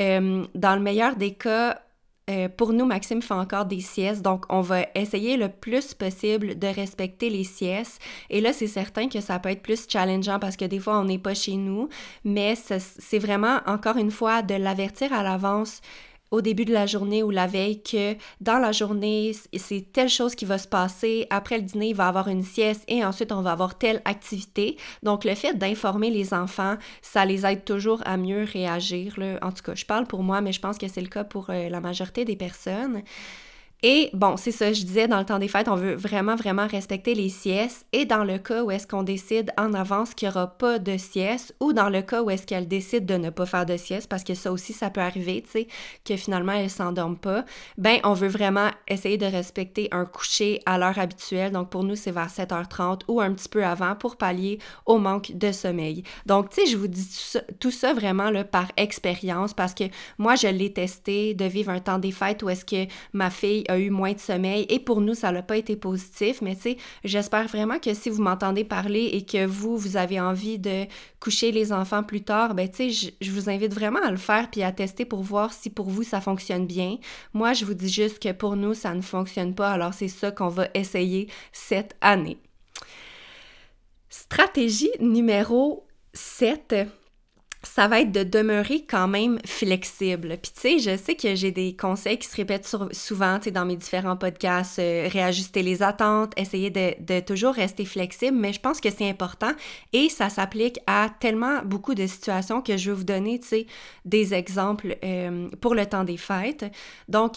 Euh, 0.00 0.46
dans 0.54 0.74
le 0.74 0.80
meilleur 0.80 1.16
des 1.16 1.34
cas, 1.34 1.82
euh, 2.28 2.48
pour 2.48 2.72
nous, 2.72 2.84
Maxime 2.84 3.22
fait 3.22 3.34
encore 3.34 3.66
des 3.66 3.80
siestes, 3.80 4.20
donc 4.20 4.46
on 4.48 4.60
va 4.60 4.86
essayer 4.96 5.36
le 5.36 5.48
plus 5.48 5.94
possible 5.94 6.58
de 6.58 6.66
respecter 6.66 7.30
les 7.30 7.44
siestes. 7.44 8.00
Et 8.30 8.40
là, 8.40 8.52
c'est 8.52 8.66
certain 8.66 9.08
que 9.08 9.20
ça 9.20 9.38
peut 9.38 9.50
être 9.50 9.62
plus 9.62 9.86
challengeant 9.88 10.40
parce 10.40 10.56
que 10.56 10.64
des 10.64 10.80
fois, 10.80 10.98
on 10.98 11.04
n'est 11.04 11.18
pas 11.18 11.34
chez 11.34 11.54
nous, 11.54 11.88
mais 12.24 12.56
c'est 12.56 13.20
vraiment, 13.20 13.60
encore 13.66 13.96
une 13.96 14.10
fois, 14.10 14.42
de 14.42 14.54
l'avertir 14.54 15.12
à 15.12 15.22
l'avance 15.22 15.80
au 16.30 16.40
début 16.40 16.64
de 16.64 16.72
la 16.72 16.86
journée 16.86 17.22
ou 17.22 17.30
la 17.30 17.46
veille 17.46 17.82
que 17.82 18.14
dans 18.40 18.58
la 18.58 18.72
journée, 18.72 19.32
c'est 19.56 19.92
telle 19.92 20.08
chose 20.08 20.34
qui 20.34 20.44
va 20.44 20.58
se 20.58 20.68
passer. 20.68 21.26
Après 21.30 21.56
le 21.56 21.62
dîner, 21.62 21.90
il 21.90 21.96
va 21.96 22.08
avoir 22.08 22.28
une 22.28 22.42
sieste 22.42 22.84
et 22.88 23.04
ensuite, 23.04 23.32
on 23.32 23.42
va 23.42 23.52
avoir 23.52 23.78
telle 23.78 24.02
activité. 24.04 24.76
Donc, 25.02 25.24
le 25.24 25.34
fait 25.34 25.54
d'informer 25.54 26.10
les 26.10 26.34
enfants, 26.34 26.76
ça 27.02 27.24
les 27.24 27.46
aide 27.46 27.64
toujours 27.64 28.02
à 28.04 28.16
mieux 28.16 28.44
réagir. 28.44 29.14
Là. 29.18 29.38
En 29.42 29.52
tout 29.52 29.62
cas, 29.62 29.74
je 29.74 29.84
parle 29.84 30.06
pour 30.06 30.22
moi, 30.22 30.40
mais 30.40 30.52
je 30.52 30.60
pense 30.60 30.78
que 30.78 30.88
c'est 30.88 31.00
le 31.00 31.08
cas 31.08 31.24
pour 31.24 31.50
euh, 31.50 31.68
la 31.68 31.80
majorité 31.80 32.24
des 32.24 32.36
personnes. 32.36 33.02
Et 33.88 34.10
bon, 34.12 34.36
c'est 34.36 34.50
ça, 34.50 34.72
je 34.72 34.82
disais, 34.82 35.06
dans 35.06 35.20
le 35.20 35.24
temps 35.24 35.38
des 35.38 35.46
fêtes, 35.46 35.68
on 35.68 35.76
veut 35.76 35.94
vraiment, 35.94 36.34
vraiment 36.34 36.66
respecter 36.66 37.14
les 37.14 37.28
siestes. 37.28 37.86
Et 37.92 38.04
dans 38.04 38.24
le 38.24 38.36
cas 38.36 38.64
où 38.64 38.72
est-ce 38.72 38.84
qu'on 38.84 39.04
décide 39.04 39.52
en 39.56 39.72
avance 39.74 40.12
qu'il 40.12 40.26
n'y 40.26 40.34
aura 40.34 40.48
pas 40.48 40.80
de 40.80 40.96
sieste, 40.96 41.54
ou 41.60 41.72
dans 41.72 41.88
le 41.88 42.02
cas 42.02 42.20
où 42.24 42.30
est-ce 42.30 42.48
qu'elle 42.48 42.66
décide 42.66 43.06
de 43.06 43.14
ne 43.14 43.30
pas 43.30 43.46
faire 43.46 43.64
de 43.64 43.76
sieste, 43.76 44.08
parce 44.08 44.24
que 44.24 44.34
ça 44.34 44.50
aussi, 44.50 44.72
ça 44.72 44.90
peut 44.90 45.00
arriver, 45.00 45.40
tu 45.42 45.50
sais, 45.50 45.68
que 46.04 46.16
finalement, 46.16 46.50
elle 46.50 46.64
ne 46.64 46.68
s'endorme 46.68 47.16
pas, 47.16 47.44
ben, 47.78 48.00
on 48.02 48.12
veut 48.12 48.26
vraiment 48.26 48.70
essayer 48.88 49.18
de 49.18 49.26
respecter 49.26 49.86
un 49.92 50.04
coucher 50.04 50.60
à 50.66 50.78
l'heure 50.78 50.98
habituelle. 50.98 51.52
Donc, 51.52 51.70
pour 51.70 51.84
nous, 51.84 51.94
c'est 51.94 52.10
vers 52.10 52.28
7h30 52.28 53.02
ou 53.06 53.20
un 53.20 53.32
petit 53.34 53.48
peu 53.48 53.64
avant 53.64 53.94
pour 53.94 54.16
pallier 54.16 54.58
au 54.86 54.98
manque 54.98 55.30
de 55.30 55.52
sommeil. 55.52 56.02
Donc, 56.26 56.50
tu 56.50 56.62
sais, 56.62 56.66
je 56.66 56.76
vous 56.76 56.88
dis 56.88 57.08
tout 57.60 57.70
ça, 57.70 57.94
vraiment 57.94 58.32
par 58.50 58.66
expérience, 58.76 59.54
parce 59.54 59.74
que 59.74 59.84
moi, 60.18 60.34
je 60.34 60.48
l'ai 60.48 60.72
testé 60.72 61.34
de 61.34 61.44
vivre 61.44 61.70
un 61.70 61.78
temps 61.78 62.00
des 62.00 62.10
fêtes 62.10 62.42
où 62.42 62.50
est-ce 62.50 62.64
que 62.64 62.90
ma 63.12 63.30
fille 63.30 63.62
eu 63.78 63.90
moins 63.90 64.12
de 64.12 64.18
sommeil 64.18 64.66
et 64.68 64.78
pour 64.78 65.00
nous, 65.00 65.14
ça 65.14 65.32
n'a 65.32 65.42
pas 65.42 65.56
été 65.56 65.76
positif. 65.76 66.42
Mais 66.42 66.54
tu 66.54 66.62
sais, 66.62 66.76
j'espère 67.04 67.46
vraiment 67.48 67.78
que 67.78 67.94
si 67.94 68.10
vous 68.10 68.22
m'entendez 68.22 68.64
parler 68.64 69.10
et 69.12 69.24
que 69.24 69.46
vous, 69.46 69.76
vous 69.76 69.96
avez 69.96 70.20
envie 70.20 70.58
de 70.58 70.86
coucher 71.20 71.52
les 71.52 71.72
enfants 71.72 72.02
plus 72.02 72.22
tard, 72.22 72.54
ben 72.54 72.68
tu 72.68 72.92
sais, 72.92 73.12
je, 73.20 73.30
vous 73.30 73.50
invite 73.50 73.72
vraiment 73.72 74.02
à 74.02 74.10
le 74.10 74.16
faire 74.16 74.50
puis 74.50 74.62
à 74.62 74.72
tester 74.72 75.04
pour 75.04 75.22
voir 75.22 75.52
si 75.52 75.70
pour 75.70 75.88
vous, 75.88 76.02
ça 76.02 76.20
fonctionne 76.20 76.66
bien. 76.66 76.98
Moi, 77.32 77.52
je 77.52 77.64
vous 77.64 77.74
dis 77.74 77.88
juste 77.88 78.22
que 78.22 78.32
pour 78.32 78.56
nous, 78.56 78.74
ça 78.74 78.94
ne 78.94 79.02
fonctionne 79.02 79.54
pas. 79.54 79.70
Alors, 79.70 79.94
c'est 79.94 80.08
ça 80.08 80.30
qu'on 80.30 80.48
va 80.48 80.68
essayer 80.74 81.28
cette 81.52 81.96
année. 82.00 82.38
Stratégie 84.08 84.90
numéro 85.00 85.86
7 86.14 86.74
ça 87.62 87.88
va 87.88 88.00
être 88.00 88.12
de 88.12 88.22
demeurer 88.22 88.84
quand 88.88 89.08
même 89.08 89.38
flexible. 89.44 90.36
Puis 90.42 90.52
tu 90.54 90.60
sais, 90.60 90.78
je 90.78 90.96
sais 90.96 91.14
que 91.14 91.34
j'ai 91.34 91.50
des 91.50 91.76
conseils 91.76 92.18
qui 92.18 92.28
se 92.28 92.36
répètent 92.36 92.66
souvent, 92.92 93.38
tu 93.38 93.44
sais, 93.44 93.50
dans 93.50 93.64
mes 93.64 93.76
différents 93.76 94.16
podcasts, 94.16 94.78
euh, 94.78 95.08
réajuster 95.10 95.62
les 95.62 95.82
attentes, 95.82 96.32
essayer 96.36 96.70
de, 96.70 97.20
toujours 97.20 97.54
rester 97.54 97.84
flexible, 97.84 98.36
mais 98.36 98.52
je 98.52 98.60
pense 98.60 98.80
que 98.80 98.90
c'est 98.90 99.08
important 99.08 99.52
et 99.92 100.08
ça 100.08 100.28
s'applique 100.28 100.78
à 100.86 101.10
tellement 101.20 101.62
beaucoup 101.64 101.94
de 101.94 102.06
situations 102.06 102.62
que 102.62 102.76
je 102.76 102.90
vais 102.90 102.96
vous 102.96 103.04
donner, 103.04 103.40
tu 103.40 103.48
sais, 103.48 103.66
des 104.04 104.34
exemples 104.34 104.96
euh, 105.04 105.48
pour 105.60 105.74
le 105.74 105.86
temps 105.86 106.04
des 106.04 106.16
fêtes. 106.16 106.64
Donc, 107.08 107.36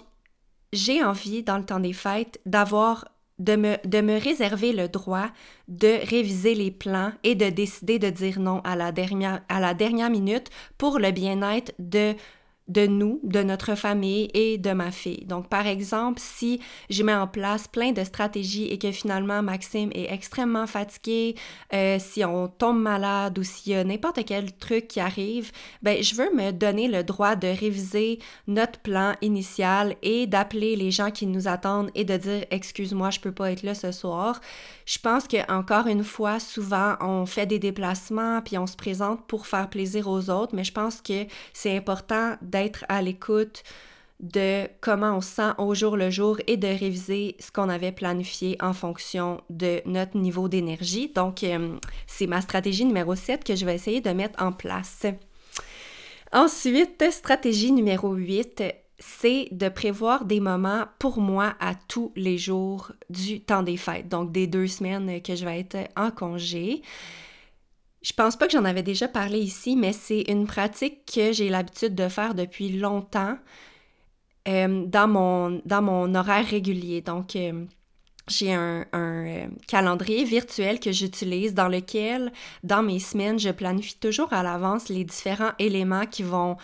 j'ai 0.73 1.03
envie, 1.03 1.43
dans 1.43 1.57
le 1.57 1.65
temps 1.65 1.79
des 1.79 1.93
fêtes, 1.93 2.39
d'avoir 2.45 3.05
de 3.39 3.55
me, 3.55 3.87
de 3.87 4.01
me 4.01 4.19
réserver 4.19 4.73
le 4.73 4.87
droit 4.87 5.27
de 5.67 6.05
réviser 6.09 6.55
les 6.55 6.71
plans 6.71 7.11
et 7.23 7.35
de 7.35 7.49
décider 7.49 7.99
de 7.99 8.09
dire 8.09 8.39
non 8.39 8.61
à 8.63 8.75
la 8.75 8.91
dernière, 8.91 9.41
à 9.49 9.59
la 9.59 9.73
dernière 9.73 10.09
minute 10.09 10.49
pour 10.77 10.99
le 10.99 11.11
bien-être 11.11 11.73
de 11.79 12.15
de 12.69 12.85
nous, 12.87 13.19
de 13.23 13.41
notre 13.41 13.75
famille 13.75 14.29
et 14.33 14.57
de 14.57 14.71
ma 14.71 14.91
fille. 14.91 15.25
Donc, 15.25 15.49
par 15.49 15.67
exemple, 15.67 16.21
si 16.23 16.61
je 16.89 17.03
mets 17.03 17.13
en 17.13 17.27
place 17.27 17.67
plein 17.67 17.91
de 17.91 18.03
stratégies 18.03 18.67
et 18.67 18.77
que 18.77 18.91
finalement 18.91 19.41
Maxime 19.41 19.89
est 19.93 20.11
extrêmement 20.13 20.67
fatigué, 20.67 21.35
euh, 21.73 21.97
si 21.99 22.23
on 22.23 22.47
tombe 22.47 22.79
malade 22.79 23.37
ou 23.39 23.43
s'il 23.43 23.73
y 23.73 23.75
a 23.75 23.83
n'importe 23.83 24.23
quel 24.25 24.53
truc 24.53 24.87
qui 24.87 24.99
arrive, 24.99 25.51
ben, 25.81 26.01
je 26.01 26.15
veux 26.15 26.33
me 26.33 26.51
donner 26.51 26.87
le 26.87 27.03
droit 27.03 27.35
de 27.35 27.47
réviser 27.47 28.19
notre 28.47 28.79
plan 28.79 29.13
initial 29.21 29.95
et 30.03 30.27
d'appeler 30.27 30.75
les 30.75 30.91
gens 30.91 31.11
qui 31.11 31.25
nous 31.25 31.47
attendent 31.47 31.89
et 31.95 32.05
de 32.05 32.17
dire 32.17 32.45
excuse-moi, 32.51 33.09
je 33.09 33.19
peux 33.19 33.31
pas 33.31 33.51
être 33.51 33.63
là 33.63 33.73
ce 33.73 33.91
soir. 33.91 34.39
Je 34.85 34.99
pense 34.99 35.27
que 35.27 35.51
encore 35.51 35.87
une 35.87 36.03
fois, 36.03 36.39
souvent 36.39 36.95
on 37.01 37.25
fait 37.25 37.45
des 37.45 37.59
déplacements 37.59 38.41
puis 38.41 38.57
on 38.57 38.67
se 38.67 38.75
présente 38.75 39.25
pour 39.27 39.47
faire 39.47 39.69
plaisir 39.69 40.07
aux 40.07 40.29
autres, 40.29 40.55
mais 40.55 40.63
je 40.63 40.71
pense 40.71 41.01
que 41.01 41.25
c'est 41.53 41.75
important 41.75 42.35
à 42.87 43.01
l'écoute 43.01 43.63
de 44.19 44.67
comment 44.81 45.17
on 45.17 45.21
se 45.21 45.35
sent 45.35 45.51
au 45.57 45.73
jour 45.73 45.95
le 45.95 46.09
jour 46.09 46.39
et 46.47 46.57
de 46.57 46.67
réviser 46.67 47.37
ce 47.39 47.51
qu'on 47.51 47.69
avait 47.69 47.93
planifié 47.93 48.57
en 48.61 48.73
fonction 48.73 49.41
de 49.49 49.81
notre 49.85 50.17
niveau 50.17 50.49
d'énergie. 50.49 51.09
Donc, 51.09 51.43
euh, 51.43 51.77
c'est 52.05 52.27
ma 52.27 52.41
stratégie 52.41 52.85
numéro 52.85 53.15
7 53.15 53.43
que 53.43 53.55
je 53.55 53.65
vais 53.65 53.75
essayer 53.75 54.01
de 54.01 54.09
mettre 54.09 54.43
en 54.43 54.51
place. 54.51 55.05
Ensuite, 56.33 57.03
stratégie 57.11 57.71
numéro 57.71 58.13
8, 58.13 58.63
c'est 58.99 59.47
de 59.51 59.69
prévoir 59.69 60.25
des 60.25 60.41
moments 60.41 60.85
pour 60.99 61.19
moi 61.19 61.55
à 61.61 61.73
tous 61.87 62.11
les 62.15 62.37
jours 62.37 62.91
du 63.09 63.39
temps 63.39 63.63
des 63.63 63.77
fêtes, 63.77 64.09
donc 64.09 64.33
des 64.33 64.47
deux 64.47 64.67
semaines 64.67 65.21
que 65.21 65.35
je 65.35 65.45
vais 65.45 65.61
être 65.61 65.77
en 65.95 66.11
congé. 66.11 66.81
Je 68.01 68.13
pense 68.13 68.37
pas 68.37 68.47
que 68.47 68.53
j'en 68.53 68.65
avais 68.65 68.83
déjà 68.83 69.07
parlé 69.07 69.39
ici, 69.39 69.75
mais 69.75 69.91
c'est 69.91 70.21
une 70.29 70.47
pratique 70.47 71.05
que 71.13 71.33
j'ai 71.33 71.49
l'habitude 71.49 71.95
de 71.95 72.07
faire 72.07 72.33
depuis 72.33 72.69
longtemps 72.69 73.37
euh, 74.47 74.85
dans, 74.85 75.07
mon, 75.07 75.61
dans 75.65 75.81
mon 75.81 76.15
horaire 76.15 76.45
régulier. 76.45 77.01
Donc, 77.01 77.35
euh, 77.35 77.65
j'ai 78.29 78.53
un, 78.53 78.85
euh, 78.95 79.47
calendrier 79.67 80.23
virtuel 80.23 80.79
que 80.79 80.91
j'utilise 80.93 81.53
dans 81.53 81.67
lequel, 81.67 82.31
dans 82.63 82.83
mes 82.83 82.99
semaines, 82.99 83.37
je 83.37 83.49
planifie 83.49 83.97
toujours 83.99 84.31
à 84.31 84.43
l'avance 84.43 84.87
les 84.87 85.03
différents 85.03 85.51
éléments 85.59 86.05
qui 86.05 86.23
vont 86.23 86.55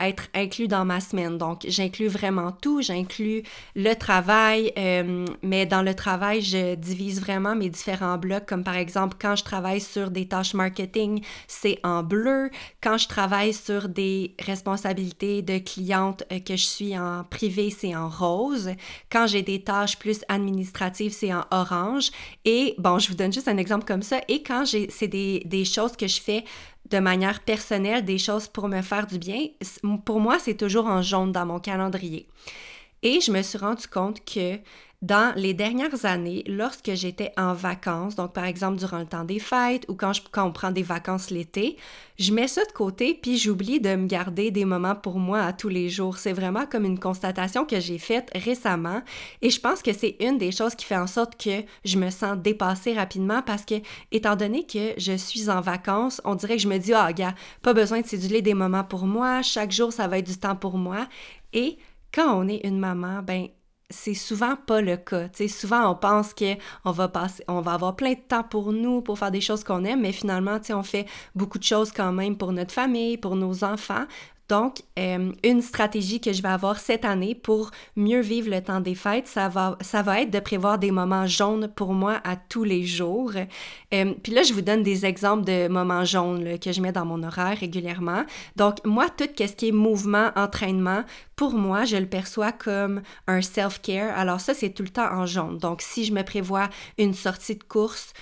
être 0.00 0.28
inclus 0.34 0.68
dans 0.68 0.84
ma 0.84 1.00
semaine. 1.00 1.38
Donc, 1.38 1.64
j'inclus 1.68 2.08
vraiment 2.08 2.52
tout. 2.52 2.82
J'inclus 2.82 3.42
le 3.76 3.94
travail, 3.94 4.72
euh, 4.78 5.24
mais 5.42 5.66
dans 5.66 5.82
le 5.82 5.94
travail, 5.94 6.42
je 6.42 6.74
divise 6.74 7.20
vraiment 7.20 7.54
mes 7.54 7.68
différents 7.68 8.18
blocs, 8.18 8.46
comme 8.46 8.64
par 8.64 8.76
exemple, 8.76 9.16
quand 9.20 9.36
je 9.36 9.44
travaille 9.44 9.80
sur 9.80 10.10
des 10.10 10.26
tâches 10.26 10.54
marketing, 10.54 11.22
c'est 11.46 11.78
en 11.84 12.02
bleu. 12.02 12.50
Quand 12.82 12.98
je 12.98 13.08
travaille 13.08 13.52
sur 13.52 13.88
des 13.88 14.34
responsabilités 14.40 15.42
de 15.42 15.58
clientes 15.58 16.24
euh, 16.32 16.38
que 16.40 16.56
je 16.56 16.64
suis 16.64 16.98
en 16.98 17.24
privé, 17.24 17.70
c'est 17.70 17.94
en 17.94 18.08
rose. 18.08 18.70
Quand 19.10 19.26
j'ai 19.26 19.42
des 19.42 19.62
tâches 19.62 19.98
plus 19.98 20.20
administratives, 20.28 21.12
c'est 21.12 21.32
en 21.32 21.44
orange. 21.50 22.10
Et 22.44 22.74
bon, 22.78 22.98
je 22.98 23.08
vous 23.08 23.14
donne 23.14 23.32
juste 23.32 23.48
un 23.48 23.56
exemple 23.56 23.84
comme 23.84 24.02
ça. 24.02 24.20
Et 24.28 24.42
quand 24.42 24.64
j'ai, 24.64 24.88
c'est 24.90 25.08
des 25.08 25.64
choses 25.64 25.96
que 25.96 26.06
je 26.06 26.20
fais 26.20 26.44
de 26.90 26.98
manière 26.98 27.40
personnelle 27.40 28.04
des 28.04 28.18
choses 28.18 28.48
pour 28.48 28.68
me 28.68 28.82
faire 28.82 29.06
du 29.06 29.18
bien, 29.18 29.46
pour 30.04 30.20
moi, 30.20 30.38
c'est 30.38 30.56
toujours 30.56 30.86
en 30.86 31.02
jaune 31.02 31.32
dans 31.32 31.46
mon 31.46 31.60
calendrier. 31.60 32.26
Et 33.02 33.20
je 33.20 33.32
me 33.32 33.42
suis 33.42 33.58
rendu 33.58 33.86
compte 33.88 34.24
que 34.24 34.58
dans 35.02 35.34
les 35.34 35.52
dernières 35.52 36.04
années, 36.04 36.44
lorsque 36.46 36.94
j'étais 36.94 37.32
en 37.36 37.54
vacances, 37.54 38.14
donc 38.14 38.32
par 38.32 38.44
exemple 38.44 38.78
durant 38.78 39.00
le 39.00 39.04
temps 39.04 39.24
des 39.24 39.40
fêtes 39.40 39.84
ou 39.88 39.94
quand, 39.94 40.12
je, 40.12 40.22
quand 40.30 40.46
on 40.46 40.52
prend 40.52 40.70
des 40.70 40.84
vacances 40.84 41.30
l'été, 41.30 41.76
je 42.20 42.32
mets 42.32 42.46
ça 42.46 42.64
de 42.64 42.70
côté 42.70 43.18
puis 43.20 43.36
j'oublie 43.36 43.80
de 43.80 43.96
me 43.96 44.06
garder 44.06 44.52
des 44.52 44.64
moments 44.64 44.94
pour 44.94 45.18
moi 45.18 45.40
à 45.40 45.52
tous 45.52 45.68
les 45.68 45.88
jours. 45.90 46.18
C'est 46.18 46.32
vraiment 46.32 46.66
comme 46.66 46.84
une 46.84 47.00
constatation 47.00 47.64
que 47.64 47.80
j'ai 47.80 47.98
faite 47.98 48.30
récemment 48.32 49.02
et 49.42 49.50
je 49.50 49.60
pense 49.60 49.82
que 49.82 49.92
c'est 49.92 50.14
une 50.20 50.38
des 50.38 50.52
choses 50.52 50.76
qui 50.76 50.84
fait 50.84 50.96
en 50.96 51.08
sorte 51.08 51.36
que 51.36 51.64
je 51.84 51.98
me 51.98 52.10
sens 52.10 52.38
dépassée 52.38 52.94
rapidement 52.94 53.42
parce 53.42 53.64
que 53.64 53.74
étant 54.12 54.36
donné 54.36 54.64
que 54.64 54.92
je 54.98 55.16
suis 55.16 55.50
en 55.50 55.60
vacances, 55.60 56.20
on 56.24 56.36
dirait 56.36 56.56
que 56.56 56.62
je 56.62 56.68
me 56.68 56.78
dis 56.78 56.94
ah 56.94 57.12
gars, 57.12 57.34
pas 57.62 57.74
besoin 57.74 58.02
de 58.02 58.06
céduler 58.06 58.40
des 58.40 58.54
moments 58.54 58.84
pour 58.84 59.06
moi, 59.06 59.42
chaque 59.42 59.72
jour 59.72 59.92
ça 59.92 60.06
va 60.06 60.18
être 60.18 60.28
du 60.28 60.38
temps 60.38 60.54
pour 60.54 60.78
moi 60.78 61.08
et 61.52 61.76
quand 62.14 62.38
on 62.38 62.46
est 62.46 62.60
une 62.64 62.78
maman, 62.78 63.22
ben 63.22 63.48
c'est 63.92 64.14
souvent 64.14 64.56
pas 64.56 64.80
le 64.80 64.96
cas. 64.96 65.28
souvent, 65.48 65.90
on 65.90 65.94
pense 65.94 66.34
qu'on 66.34 66.90
va 66.90 67.08
passer, 67.08 67.44
on 67.46 67.60
va 67.60 67.74
avoir 67.74 67.94
plein 67.94 68.14
de 68.14 68.20
temps 68.26 68.42
pour 68.42 68.72
nous, 68.72 69.02
pour 69.02 69.18
faire 69.18 69.30
des 69.30 69.40
choses 69.40 69.62
qu'on 69.62 69.84
aime, 69.84 70.00
mais 70.00 70.12
finalement, 70.12 70.58
on 70.70 70.82
fait 70.82 71.06
beaucoup 71.34 71.58
de 71.58 71.64
choses 71.64 71.92
quand 71.92 72.12
même 72.12 72.36
pour 72.36 72.52
notre 72.52 72.72
famille, 72.72 73.16
pour 73.18 73.36
nos 73.36 73.62
enfants. 73.64 74.06
Donc, 74.52 74.82
euh, 74.98 75.32
une 75.44 75.62
stratégie 75.62 76.20
que 76.20 76.30
je 76.30 76.42
vais 76.42 76.50
avoir 76.50 76.78
cette 76.78 77.06
année 77.06 77.34
pour 77.34 77.70
mieux 77.96 78.20
vivre 78.20 78.50
le 78.50 78.60
temps 78.60 78.80
des 78.80 78.94
fêtes, 78.94 79.26
ça 79.26 79.48
va, 79.48 79.78
ça 79.80 80.02
va 80.02 80.20
être 80.20 80.30
de 80.30 80.40
prévoir 80.40 80.78
des 80.78 80.90
moments 80.90 81.26
jaunes 81.26 81.68
pour 81.74 81.94
moi 81.94 82.20
à 82.22 82.36
tous 82.36 82.62
les 82.62 82.84
jours. 82.84 83.32
Euh, 83.94 84.14
puis 84.22 84.30
là, 84.30 84.42
je 84.42 84.52
vous 84.52 84.60
donne 84.60 84.82
des 84.82 85.06
exemples 85.06 85.44
de 85.44 85.68
moments 85.68 86.04
jaunes 86.04 86.58
que 86.58 86.70
je 86.70 86.82
mets 86.82 86.92
dans 86.92 87.06
mon 87.06 87.22
horaire 87.22 87.56
régulièrement. 87.58 88.24
Donc, 88.56 88.84
moi, 88.84 89.08
tout 89.08 89.24
ce 89.38 89.52
qui 89.54 89.68
est 89.68 89.72
mouvement, 89.72 90.32
entraînement, 90.36 91.04
pour 91.34 91.54
moi, 91.54 91.86
je 91.86 91.96
le 91.96 92.06
perçois 92.06 92.52
comme 92.52 93.00
un 93.26 93.40
self-care. 93.40 94.14
Alors 94.18 94.40
ça, 94.40 94.52
c'est 94.52 94.74
tout 94.74 94.82
le 94.82 94.90
temps 94.90 95.10
en 95.10 95.24
jaune. 95.24 95.56
Donc, 95.56 95.80
si 95.80 96.04
je 96.04 96.12
me 96.12 96.24
prévois 96.24 96.68
une 96.98 97.14
sortie 97.14 97.56
de 97.56 97.64
course, 97.64 98.12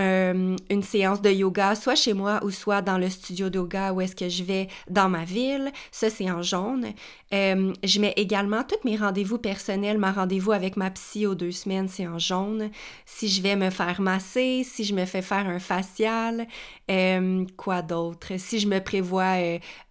euh, 0.00 0.56
une 0.70 0.82
séance 0.82 1.20
de 1.20 1.30
yoga, 1.30 1.74
soit 1.74 1.94
chez 1.94 2.14
moi 2.14 2.40
ou 2.42 2.50
soit 2.50 2.82
dans 2.82 2.98
le 2.98 3.08
studio 3.08 3.50
de 3.50 3.58
yoga 3.58 3.92
où 3.92 4.00
est-ce 4.00 4.16
que 4.16 4.28
je 4.28 4.42
vais 4.42 4.68
dans 4.88 5.08
ma 5.08 5.24
ville. 5.24 5.70
Ça, 5.92 6.10
c'est 6.10 6.30
en 6.30 6.42
jaune. 6.42 6.86
Euh, 7.32 7.72
je 7.84 8.00
mets 8.00 8.14
également 8.16 8.64
tous 8.64 8.78
mes 8.84 8.96
rendez-vous 8.96 9.38
personnels, 9.38 9.98
ma 9.98 10.12
rendez-vous 10.12 10.52
avec 10.52 10.76
ma 10.76 10.90
psy 10.90 11.26
aux 11.26 11.34
deux 11.34 11.52
semaines, 11.52 11.88
c'est 11.88 12.06
en 12.06 12.18
jaune. 12.18 12.70
Si 13.06 13.28
je 13.28 13.42
vais 13.42 13.56
me 13.56 13.70
faire 13.70 14.00
masser, 14.00 14.62
si 14.64 14.84
je 14.84 14.94
me 14.94 15.04
fais 15.04 15.22
faire 15.22 15.46
un 15.46 15.60
facial, 15.60 16.46
euh, 16.90 17.44
quoi 17.56 17.82
d'autre? 17.82 18.32
Si 18.38 18.58
je 18.58 18.66
me 18.66 18.80
prévois 18.80 19.36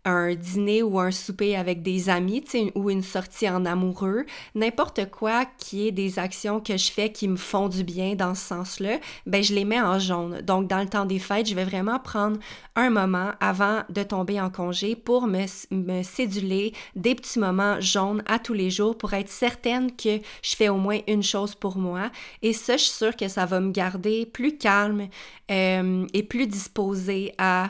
un 0.10 0.36
dîner 0.36 0.84
ou 0.84 1.00
un 1.00 1.12
souper 1.12 1.56
avec 1.56 1.82
des 1.82 2.10
amis, 2.10 2.44
ou 2.76 2.90
une 2.90 3.04
sortie 3.04 3.50
en 3.50 3.66
amoureux, 3.66 4.26
n'importe 4.56 5.10
quoi 5.10 5.46
qui 5.58 5.88
est 5.88 5.92
des 5.92 6.20
actions 6.20 6.60
que 6.60 6.78
je 6.78 6.92
fais 6.92 7.12
qui 7.12 7.28
me 7.28 7.38
font 7.38 7.70
du 7.70 7.84
bien 7.84 8.16
dans 8.16 8.36
ce 8.36 8.46
sens-là, 8.48 9.00
ben 9.26 9.44
je 9.44 9.54
les 9.54 9.66
mets 9.66 9.82
en 9.82 10.00
jaune. 10.00 10.42
Donc, 10.42 10.68
dans 10.68 10.80
le 10.80 10.88
temps 10.88 11.06
des 11.06 11.20
fêtes, 11.20 11.48
je 11.48 11.56
vais 11.56 11.66
vraiment 11.66 12.00
prendre 12.00 12.38
un 12.76 12.90
moment 12.90 13.32
avant 13.40 13.84
de 13.90 14.04
tomber 14.04 14.40
en 14.40 14.50
congé 14.50 14.96
pour 14.96 15.28
me, 15.28 15.46
me 15.72 16.04
céduler 16.04 16.74
des 16.96 17.16
petits 17.16 17.40
moments 17.40 17.80
jaunes 17.80 18.24
à 18.28 18.40
tous 18.40 18.54
les 18.54 18.70
jours 18.70 18.98
pour 18.98 19.14
être 19.14 19.30
certaine 19.30 19.96
que 19.96 20.20
je 20.42 20.56
fais 20.56 20.70
au 20.70 20.78
moins 20.78 21.00
une 21.08 21.24
chose 21.24 21.56
pour 21.56 21.78
moi. 21.78 22.10
Et 22.42 22.54
ça, 22.54 22.78
je 22.78 22.84
suis 22.84 22.94
sûre 22.94 23.16
que 23.16 23.28
ça 23.28 23.46
va 23.46 23.60
me 23.60 23.72
garder 23.72 24.26
plus 24.26 24.58
calme 24.58 25.08
euh, 25.52 26.06
et 26.14 26.24
plus 26.24 26.48
disposée 26.48 27.34
à 27.38 27.70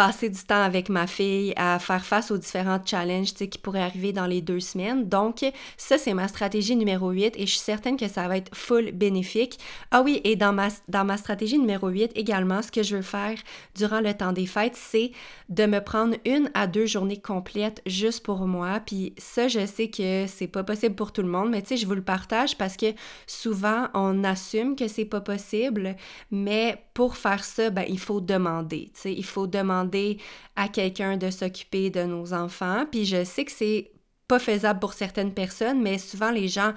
passer 0.00 0.30
du 0.30 0.42
temps 0.42 0.62
avec 0.62 0.88
ma 0.88 1.06
fille, 1.06 1.52
à 1.56 1.78
faire 1.78 2.06
face 2.06 2.30
aux 2.30 2.38
différents 2.38 2.80
challenges 2.82 3.34
qui 3.34 3.58
pourraient 3.58 3.82
arriver 3.82 4.14
dans 4.14 4.24
les 4.24 4.40
deux 4.40 4.58
semaines. 4.58 5.06
Donc, 5.06 5.44
ça, 5.76 5.98
c'est 5.98 6.14
ma 6.14 6.26
stratégie 6.26 6.74
numéro 6.74 7.10
8 7.10 7.34
et 7.36 7.40
je 7.40 7.50
suis 7.50 7.60
certaine 7.60 7.98
que 7.98 8.08
ça 8.08 8.26
va 8.26 8.38
être 8.38 8.56
full 8.56 8.92
bénéfique. 8.92 9.58
Ah 9.90 10.00
oui, 10.00 10.22
et 10.24 10.36
dans 10.36 10.54
ma, 10.54 11.16
stratégie 11.18 11.58
numéro 11.58 11.88
8 11.88 12.12
également, 12.14 12.62
ce 12.62 12.72
que 12.72 12.82
je 12.82 12.96
veux 12.96 13.02
faire 13.02 13.36
durant 13.76 14.00
le 14.00 14.14
temps 14.14 14.32
des 14.32 14.46
fêtes, 14.46 14.74
c'est 14.74 15.12
de 15.50 15.66
me 15.66 15.80
prendre 15.80 16.16
une 16.24 16.50
à 16.54 16.66
deux 16.66 16.86
journées 16.86 17.20
complètes 17.20 17.82
juste 17.84 18.24
pour 18.24 18.46
moi. 18.46 18.80
Puis 18.80 19.12
ça, 19.18 19.48
je 19.48 19.66
sais 19.66 19.90
que 19.90 20.24
c'est 20.28 20.46
pas 20.46 20.64
possible 20.64 20.94
pour 20.94 21.12
tout 21.12 21.20
le 21.20 21.28
monde, 21.28 21.50
mais 21.50 21.60
tu 21.60 21.68
sais, 21.68 21.76
je 21.76 21.86
vous 21.86 21.94
le 21.94 22.00
partage 22.00 22.56
parce 22.56 22.78
que 22.78 22.94
souvent, 23.26 23.88
on 23.92 24.24
assume 24.24 24.76
que 24.76 24.88
c'est 24.88 25.04
pas 25.04 25.20
possible, 25.20 25.94
mais 26.30 26.82
pour 27.00 27.16
faire 27.16 27.44
ça, 27.44 27.70
ben, 27.70 27.86
il 27.88 27.98
faut 27.98 28.20
demander. 28.20 28.92
Il 29.06 29.24
faut 29.24 29.46
demander 29.46 30.18
à 30.54 30.68
quelqu'un 30.68 31.16
de 31.16 31.30
s'occuper 31.30 31.88
de 31.88 32.02
nos 32.02 32.34
enfants. 32.34 32.84
Puis 32.92 33.06
je 33.06 33.24
sais 33.24 33.46
que 33.46 33.52
c'est 33.52 33.90
pas 34.28 34.38
faisable 34.38 34.80
pour 34.80 34.92
certaines 34.92 35.32
personnes, 35.32 35.80
mais 35.80 35.96
souvent 35.96 36.30
les 36.30 36.46
gens 36.46 36.74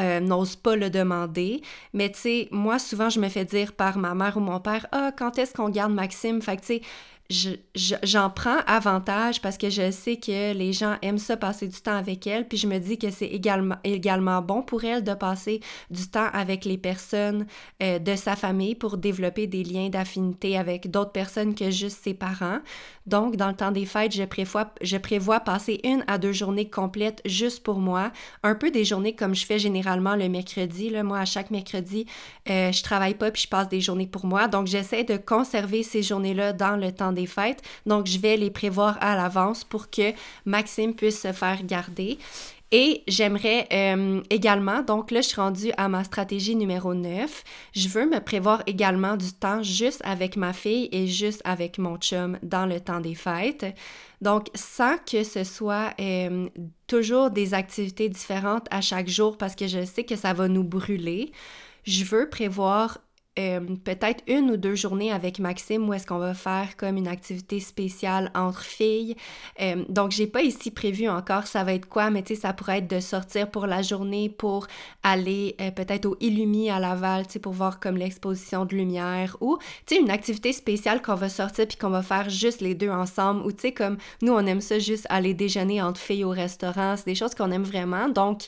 euh, 0.00 0.20
n'osent 0.20 0.56
pas 0.56 0.74
le 0.74 0.88
demander. 0.88 1.60
Mais 1.92 2.10
tu 2.10 2.18
sais, 2.18 2.48
moi, 2.50 2.78
souvent, 2.78 3.10
je 3.10 3.20
me 3.20 3.28
fais 3.28 3.44
dire 3.44 3.74
par 3.74 3.98
ma 3.98 4.14
mère 4.14 4.38
ou 4.38 4.40
mon 4.40 4.58
père, 4.58 4.86
ah, 4.90 5.12
quand 5.14 5.38
est-ce 5.38 5.52
qu'on 5.52 5.68
garde 5.68 5.92
Maxime? 5.92 6.40
Fait 6.40 6.56
tu 6.56 6.64
sais, 6.64 6.80
j'en 7.30 8.30
prends 8.30 8.58
avantage 8.66 9.40
parce 9.40 9.56
que 9.56 9.70
je 9.70 9.90
sais 9.90 10.16
que 10.16 10.52
les 10.52 10.72
gens 10.72 10.96
aiment 11.02 11.18
ça 11.18 11.36
passer 11.36 11.66
du 11.66 11.80
temps 11.80 11.96
avec 11.96 12.26
elle, 12.26 12.46
puis 12.46 12.58
je 12.58 12.66
me 12.66 12.78
dis 12.78 12.98
que 12.98 13.10
c'est 13.10 13.26
également, 13.26 13.76
également 13.84 14.42
bon 14.42 14.62
pour 14.62 14.84
elle 14.84 15.02
de 15.02 15.14
passer 15.14 15.60
du 15.90 16.08
temps 16.08 16.28
avec 16.32 16.64
les 16.64 16.78
personnes 16.78 17.46
euh, 17.82 17.98
de 17.98 18.16
sa 18.16 18.36
famille 18.36 18.74
pour 18.74 18.98
développer 18.98 19.46
des 19.46 19.64
liens 19.64 19.88
d'affinité 19.88 20.58
avec 20.58 20.90
d'autres 20.90 21.12
personnes 21.12 21.54
que 21.54 21.70
juste 21.70 22.02
ses 22.02 22.14
parents. 22.14 22.60
Donc, 23.06 23.36
dans 23.36 23.48
le 23.48 23.54
temps 23.54 23.72
des 23.72 23.86
fêtes, 23.86 24.14
je 24.14 24.22
prévois, 24.22 24.72
je 24.80 24.96
prévois 24.96 25.40
passer 25.40 25.80
une 25.84 26.04
à 26.06 26.18
deux 26.18 26.32
journées 26.32 26.70
complètes 26.70 27.20
juste 27.24 27.62
pour 27.62 27.78
moi, 27.78 28.12
un 28.42 28.54
peu 28.54 28.70
des 28.70 28.84
journées 28.84 29.14
comme 29.14 29.34
je 29.34 29.44
fais 29.44 29.58
généralement 29.58 30.14
le 30.14 30.28
mercredi. 30.28 30.90
Là. 30.90 31.02
Moi, 31.02 31.18
à 31.18 31.24
chaque 31.24 31.50
mercredi, 31.50 32.06
euh, 32.48 32.70
je 32.70 32.82
travaille 32.82 33.14
pas 33.14 33.30
puis 33.30 33.42
je 33.42 33.48
passe 33.48 33.68
des 33.68 33.80
journées 33.80 34.06
pour 34.06 34.26
moi. 34.26 34.46
Donc, 34.48 34.66
j'essaie 34.66 35.04
de 35.04 35.16
conserver 35.16 35.82
ces 35.82 36.02
journées-là 36.02 36.52
dans 36.52 36.76
le 36.76 36.92
temps 36.92 37.12
des 37.12 37.21
fêtes. 37.26 37.62
Donc, 37.86 38.06
je 38.06 38.18
vais 38.18 38.36
les 38.36 38.50
prévoir 38.50 38.98
à 39.00 39.16
l'avance 39.16 39.64
pour 39.64 39.90
que 39.90 40.12
Maxime 40.44 40.94
puisse 40.94 41.20
se 41.20 41.32
faire 41.32 41.64
garder. 41.64 42.18
Et 42.74 43.02
j'aimerais 43.06 43.68
euh, 43.70 44.22
également, 44.30 44.80
donc 44.80 45.10
là, 45.10 45.20
je 45.20 45.28
suis 45.28 45.40
rendue 45.40 45.72
à 45.76 45.90
ma 45.90 46.04
stratégie 46.04 46.56
numéro 46.56 46.94
9. 46.94 47.44
Je 47.74 47.88
veux 47.88 48.06
me 48.06 48.18
prévoir 48.18 48.62
également 48.66 49.18
du 49.18 49.30
temps 49.30 49.62
juste 49.62 50.00
avec 50.04 50.38
ma 50.38 50.54
fille 50.54 50.88
et 50.90 51.06
juste 51.06 51.42
avec 51.44 51.76
mon 51.76 51.98
chum 51.98 52.38
dans 52.42 52.64
le 52.64 52.80
temps 52.80 53.00
des 53.00 53.14
fêtes. 53.14 53.66
Donc, 54.22 54.46
sans 54.54 54.96
que 54.96 55.22
ce 55.22 55.44
soit 55.44 55.92
euh, 56.00 56.48
toujours 56.86 57.30
des 57.30 57.52
activités 57.52 58.08
différentes 58.08 58.68
à 58.70 58.80
chaque 58.80 59.08
jour 59.08 59.36
parce 59.36 59.54
que 59.54 59.66
je 59.66 59.84
sais 59.84 60.04
que 60.04 60.16
ça 60.16 60.32
va 60.32 60.48
nous 60.48 60.64
brûler, 60.64 61.30
je 61.84 62.04
veux 62.04 62.30
prévoir 62.30 62.98
euh, 63.38 63.60
peut-être 63.84 64.22
une 64.26 64.50
ou 64.50 64.56
deux 64.58 64.74
journées 64.74 65.10
avec 65.10 65.38
Maxime 65.38 65.88
où 65.88 65.94
est-ce 65.94 66.06
qu'on 66.06 66.18
va 66.18 66.34
faire 66.34 66.76
comme 66.76 66.98
une 66.98 67.08
activité 67.08 67.60
spéciale 67.60 68.30
entre 68.34 68.60
filles. 68.60 69.16
Euh, 69.60 69.84
donc, 69.88 70.10
j'ai 70.10 70.26
pas 70.26 70.42
ici 70.42 70.70
prévu 70.70 71.08
encore 71.08 71.46
ça 71.46 71.64
va 71.64 71.72
être 71.72 71.88
quoi, 71.88 72.10
mais 72.10 72.22
tu 72.22 72.34
sais, 72.34 72.42
ça 72.42 72.52
pourrait 72.52 72.78
être 72.78 72.90
de 72.90 73.00
sortir 73.00 73.50
pour 73.50 73.66
la 73.66 73.80
journée 73.80 74.28
pour 74.28 74.66
aller 75.02 75.56
euh, 75.60 75.70
peut-être 75.70 76.06
au 76.06 76.16
Illumi 76.20 76.70
à 76.70 76.78
Laval, 76.78 77.26
tu 77.26 77.34
sais, 77.34 77.38
pour 77.38 77.52
voir 77.52 77.80
comme 77.80 77.96
l'exposition 77.96 78.66
de 78.66 78.74
lumière 78.74 79.36
ou, 79.40 79.58
tu 79.86 79.94
sais, 79.94 80.00
une 80.00 80.10
activité 80.10 80.52
spéciale 80.52 81.00
qu'on 81.00 81.14
va 81.14 81.28
sortir 81.28 81.66
puis 81.66 81.76
qu'on 81.76 81.90
va 81.90 82.02
faire 82.02 82.28
juste 82.28 82.60
les 82.60 82.74
deux 82.74 82.90
ensemble 82.90 83.46
ou, 83.46 83.52
tu 83.52 83.60
sais, 83.60 83.72
comme 83.72 83.96
nous, 84.20 84.32
on 84.32 84.46
aime 84.46 84.60
ça 84.60 84.78
juste 84.78 85.06
aller 85.08 85.34
déjeuner 85.34 85.80
entre 85.80 86.00
filles 86.00 86.24
au 86.24 86.30
restaurant. 86.30 86.96
C'est 86.96 87.06
des 87.06 87.14
choses 87.14 87.34
qu'on 87.34 87.50
aime 87.50 87.62
vraiment. 87.62 88.08
Donc, 88.08 88.42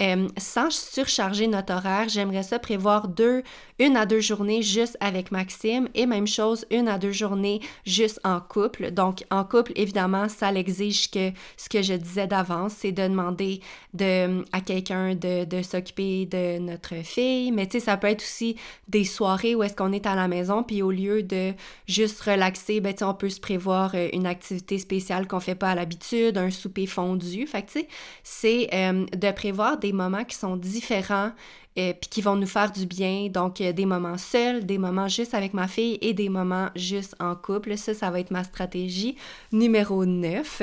euh, 0.00 0.28
sans 0.38 0.70
surcharger 0.70 1.46
notre 1.46 1.74
horaire, 1.74 2.08
j'aimerais 2.08 2.42
ça 2.42 2.58
prévoir 2.58 3.08
deux, 3.08 3.42
une 3.78 3.96
à 3.96 4.06
deux 4.06 4.20
journées 4.20 4.62
juste 4.62 4.96
avec 5.00 5.30
Maxime 5.30 5.88
et 5.94 6.06
même 6.06 6.26
chose, 6.26 6.64
une 6.70 6.88
à 6.88 6.98
deux 6.98 7.12
journées 7.12 7.60
juste 7.84 8.20
en 8.24 8.40
couple. 8.40 8.90
Donc, 8.90 9.24
en 9.30 9.44
couple, 9.44 9.72
évidemment, 9.76 10.28
ça 10.28 10.52
l'exige 10.52 11.10
que 11.10 11.30
ce 11.56 11.68
que 11.68 11.82
je 11.82 11.94
disais 11.94 12.26
d'avance, 12.26 12.74
c'est 12.78 12.92
de 12.92 13.02
demander 13.02 13.60
de, 13.94 14.42
à 14.52 14.60
quelqu'un 14.60 15.14
de, 15.14 15.44
de 15.44 15.62
s'occuper 15.62 16.26
de 16.26 16.58
notre 16.58 16.94
fille. 17.04 17.52
Mais 17.52 17.66
tu 17.66 17.72
sais, 17.72 17.84
ça 17.86 17.96
peut 17.96 18.08
être 18.08 18.22
aussi 18.22 18.56
des 18.88 19.04
soirées 19.04 19.54
où 19.54 19.62
est-ce 19.62 19.76
qu'on 19.76 19.92
est 19.92 20.06
à 20.06 20.14
la 20.14 20.28
maison, 20.28 20.62
puis 20.62 20.82
au 20.82 20.90
lieu 20.90 21.22
de 21.22 21.52
juste 21.86 22.20
relaxer, 22.22 22.80
ben, 22.80 22.94
on 23.02 23.14
peut 23.14 23.28
se 23.28 23.40
prévoir 23.40 23.92
euh, 23.94 24.08
une 24.12 24.26
activité 24.26 24.78
spéciale 24.78 25.26
qu'on 25.26 25.40
fait 25.40 25.54
pas 25.54 25.70
à 25.70 25.74
l'habitude, 25.74 26.36
un 26.38 26.50
souper 26.50 26.86
fondu. 26.86 27.46
Fait 27.46 27.62
que, 27.62 27.72
tu 27.72 27.80
sais, 27.80 27.88
c'est 28.22 28.68
euh, 28.72 29.06
de 29.06 29.30
prévoir 29.32 29.78
des 29.78 29.89
moments 29.92 30.24
qui 30.24 30.36
sont 30.36 30.56
différents 30.56 31.32
et 31.76 31.90
euh, 31.90 31.92
puis 31.92 32.10
qui 32.10 32.22
vont 32.22 32.36
nous 32.36 32.46
faire 32.46 32.72
du 32.72 32.86
bien. 32.86 33.28
Donc, 33.28 33.58
des 33.58 33.86
moments 33.86 34.18
seuls, 34.18 34.66
des 34.66 34.78
moments 34.78 35.08
juste 35.08 35.34
avec 35.34 35.54
ma 35.54 35.68
fille 35.68 35.98
et 36.00 36.14
des 36.14 36.28
moments 36.28 36.68
juste 36.74 37.14
en 37.20 37.34
couple. 37.36 37.76
Ça, 37.76 37.94
ça 37.94 38.10
va 38.10 38.20
être 38.20 38.30
ma 38.30 38.44
stratégie 38.44 39.16
numéro 39.52 40.04
9. 40.04 40.62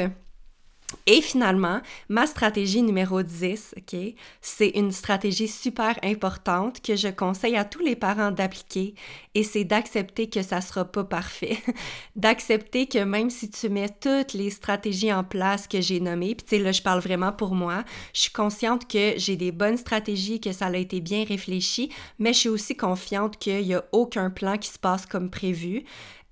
Et 1.05 1.21
finalement, 1.21 1.81
ma 2.07 2.25
stratégie 2.27 2.81
numéro 2.81 3.21
10, 3.21 3.75
OK, 3.77 3.99
c'est 4.41 4.69
une 4.69 4.93
stratégie 4.93 5.49
super 5.49 5.99
importante 6.01 6.81
que 6.81 6.95
je 6.95 7.09
conseille 7.09 7.57
à 7.57 7.65
tous 7.65 7.81
les 7.81 7.97
parents 7.97 8.31
d'appliquer 8.31 8.95
et 9.35 9.43
c'est 9.43 9.65
d'accepter 9.65 10.29
que 10.29 10.41
ça 10.41 10.61
sera 10.61 10.85
pas 10.85 11.03
parfait. 11.03 11.57
d'accepter 12.15 12.87
que 12.87 12.99
même 12.99 13.29
si 13.29 13.49
tu 13.49 13.67
mets 13.67 13.89
toutes 13.89 14.33
les 14.33 14.49
stratégies 14.49 15.11
en 15.11 15.25
place 15.25 15.67
que 15.67 15.81
j'ai 15.81 15.99
nommées, 15.99 16.35
puis 16.35 16.45
tu 16.45 16.55
sais, 16.55 16.63
là, 16.63 16.71
je 16.71 16.81
parle 16.81 17.01
vraiment 17.01 17.33
pour 17.33 17.53
moi, 17.53 17.83
je 18.13 18.21
suis 18.21 18.31
consciente 18.31 18.87
que 18.87 19.13
j'ai 19.17 19.35
des 19.35 19.51
bonnes 19.51 19.77
stratégies, 19.77 20.39
que 20.39 20.53
ça 20.53 20.67
a 20.67 20.77
été 20.77 21.01
bien 21.01 21.25
réfléchi, 21.25 21.89
mais 22.17 22.31
je 22.31 22.39
suis 22.39 22.49
aussi 22.49 22.77
confiante 22.77 23.37
qu'il 23.37 23.61
y 23.61 23.73
a 23.73 23.83
aucun 23.91 24.29
plan 24.29 24.57
qui 24.57 24.69
se 24.69 24.79
passe 24.79 25.05
comme 25.05 25.29
prévu. 25.29 25.83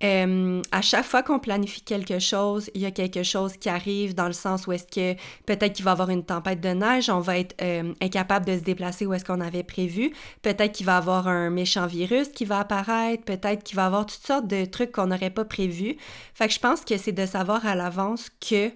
Euh, 0.06 0.62
à 0.72 0.82
chaque 0.82 1.06
fois 1.06 1.24
qu'on 1.24 1.40
planifie 1.40 1.82
quelque 1.82 2.20
chose, 2.20 2.70
il 2.76 2.82
y 2.82 2.86
a 2.86 2.92
quelque 2.92 3.24
chose 3.24 3.58
qui 3.58 3.70
arrive 3.70 4.14
dans 4.14 4.28
le 4.28 4.34
sens 4.34 4.68
où 4.68 4.72
est-ce 4.72 4.86
que 4.86 5.20
peut-être 5.46 5.74
qu'il 5.74 5.84
va 5.84 5.92
y 5.92 5.94
avoir 5.94 6.10
une 6.10 6.24
tempête 6.24 6.62
de 6.62 6.70
neige, 6.70 7.10
on 7.10 7.22
va 7.22 7.40
être 7.40 7.56
euh, 7.62 7.92
incapable 8.02 8.46
de 8.46 8.56
se 8.56 8.64
déplacer 8.64 9.08
où 9.08 9.14
est-ce 9.14 9.26
qu'on 9.26 9.42
avait 9.42 9.64
prévu, 9.64 10.12
peut-être 10.44 10.74
qu'il 10.74 10.86
va 10.86 10.94
y 10.94 10.98
avoir 10.98 11.28
un 11.28 11.50
méchant 11.50 11.88
virus 11.88 12.28
qui 12.28 12.46
va 12.46 12.60
apparaître, 12.60 13.24
peut-être 13.24 13.64
qu'il 13.64 13.78
va 13.78 13.84
y 13.84 13.86
avoir 13.86 14.06
toutes 14.06 14.26
sortes 14.26 14.48
de 14.48 14.66
trucs 14.66 14.92
qu'on 14.92 15.08
n'aurait 15.08 15.32
pas 15.32 15.46
prévus. 15.46 15.98
Fait 16.36 16.48
que 16.48 16.54
je 16.54 16.60
pense 16.60 16.82
que 16.86 16.98
c'est 16.98 17.12
de 17.12 17.26
savoir 17.26 17.66
à 17.66 17.74
l'avance 17.74 18.30
que 18.30 18.72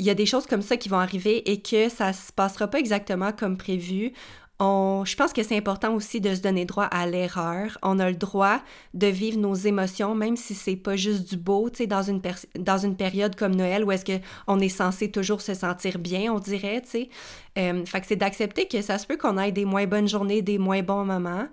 il 0.00 0.04
y 0.04 0.10
a 0.10 0.14
des 0.14 0.26
choses 0.26 0.46
comme 0.46 0.62
ça 0.62 0.76
qui 0.76 0.88
vont 0.88 0.98
arriver 0.98 1.50
et 1.50 1.60
que 1.60 1.88
ça 1.88 2.12
se 2.12 2.32
passera 2.32 2.68
pas 2.68 2.78
exactement 2.78 3.32
comme 3.32 3.56
prévu 3.56 4.12
je 4.60 5.14
pense 5.14 5.32
que 5.32 5.42
c'est 5.42 5.56
important 5.56 5.94
aussi 5.94 6.20
de 6.20 6.34
se 6.34 6.40
donner 6.40 6.64
droit 6.64 6.84
à 6.84 7.06
l'erreur. 7.06 7.78
On 7.82 7.98
a 7.98 8.10
le 8.10 8.16
droit 8.16 8.60
de 8.92 9.06
vivre 9.06 9.38
nos 9.38 9.54
émotions, 9.54 10.14
même 10.14 10.36
si 10.36 10.54
c'est 10.54 10.76
pas 10.76 10.96
juste 10.96 11.30
du 11.30 11.36
beau, 11.36 11.70
tu 11.70 11.78
sais, 11.78 11.86
dans 11.86 12.02
une, 12.02 12.20
dans 12.58 12.78
une 12.78 12.96
période 12.96 13.36
comme 13.36 13.54
Noël 13.54 13.84
où 13.84 13.92
est-ce 13.92 14.04
qu'on 14.04 14.58
est 14.58 14.68
censé 14.68 15.10
toujours 15.10 15.40
se 15.40 15.54
sentir 15.54 15.98
bien, 15.98 16.32
on 16.32 16.40
dirait, 16.40 16.82
tu 16.82 16.90
sais. 16.90 17.08
Euh, 17.56 17.84
fait 17.86 18.00
que 18.00 18.06
c'est 18.08 18.16
d'accepter 18.16 18.66
que 18.66 18.82
ça 18.82 18.98
se 18.98 19.06
peut 19.06 19.16
qu'on 19.16 19.38
ait 19.38 19.52
des 19.52 19.64
moins 19.64 19.86
bonnes 19.86 20.08
journées, 20.08 20.42
des 20.42 20.58
moins 20.58 20.82
bons 20.82 21.04
moments. 21.04 21.46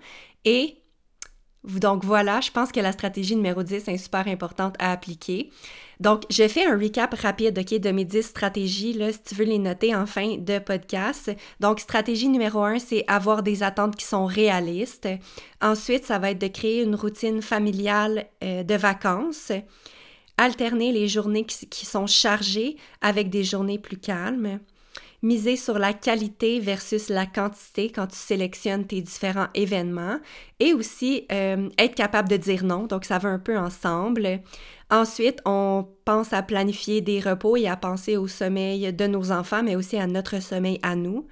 Et 0.44 0.78
donc 1.64 2.04
voilà, 2.04 2.40
je 2.40 2.50
pense 2.50 2.72
que 2.72 2.80
la 2.80 2.92
stratégie 2.92 3.36
numéro 3.36 3.62
10 3.62 3.88
est 3.88 3.98
super 3.98 4.26
importante 4.28 4.74
à 4.78 4.92
appliquer. 4.92 5.50
Donc, 6.00 6.24
je 6.30 6.46
fais 6.46 6.66
un 6.66 6.78
recap 6.78 7.14
rapide 7.14 7.58
ok, 7.58 7.78
de 7.80 7.90
mes 7.90 8.04
10 8.04 8.22
stratégies, 8.22 8.92
là, 8.92 9.12
si 9.12 9.22
tu 9.22 9.34
veux 9.34 9.44
les 9.44 9.58
noter 9.58 9.94
en 9.94 10.06
fin 10.06 10.36
de 10.36 10.58
podcast. 10.58 11.30
Donc, 11.60 11.80
stratégie 11.80 12.28
numéro 12.28 12.62
1, 12.62 12.78
c'est 12.78 13.04
avoir 13.08 13.42
des 13.42 13.62
attentes 13.62 13.96
qui 13.96 14.04
sont 14.04 14.26
réalistes. 14.26 15.08
Ensuite, 15.62 16.04
ça 16.04 16.18
va 16.18 16.30
être 16.30 16.40
de 16.40 16.48
créer 16.48 16.82
une 16.82 16.94
routine 16.94 17.40
familiale 17.40 18.26
euh, 18.44 18.62
de 18.62 18.74
vacances. 18.74 19.52
Alterner 20.38 20.92
les 20.92 21.08
journées 21.08 21.44
qui 21.44 21.86
sont 21.86 22.06
chargées 22.06 22.76
avec 23.00 23.30
des 23.30 23.42
journées 23.42 23.78
plus 23.78 23.96
calmes 23.96 24.60
miser 25.26 25.56
sur 25.56 25.78
la 25.78 25.92
qualité 25.92 26.60
versus 26.60 27.08
la 27.08 27.26
quantité 27.26 27.90
quand 27.90 28.06
tu 28.06 28.16
sélectionnes 28.16 28.86
tes 28.86 29.02
différents 29.02 29.48
événements 29.54 30.18
et 30.60 30.72
aussi 30.72 31.26
euh, 31.32 31.68
être 31.78 31.94
capable 31.94 32.28
de 32.28 32.36
dire 32.36 32.64
non, 32.64 32.86
donc 32.86 33.04
ça 33.04 33.18
va 33.18 33.28
un 33.28 33.38
peu 33.38 33.58
ensemble. 33.58 34.40
Ensuite, 34.90 35.40
on 35.44 35.86
pense 36.04 36.32
à 36.32 36.42
planifier 36.42 37.00
des 37.00 37.20
repos 37.20 37.56
et 37.56 37.66
à 37.66 37.76
penser 37.76 38.16
au 38.16 38.28
sommeil 38.28 38.92
de 38.92 39.06
nos 39.06 39.32
enfants, 39.32 39.64
mais 39.64 39.74
aussi 39.74 39.96
à 39.96 40.06
notre 40.06 40.40
sommeil 40.40 40.78
à 40.82 40.94
nous. 40.94 41.26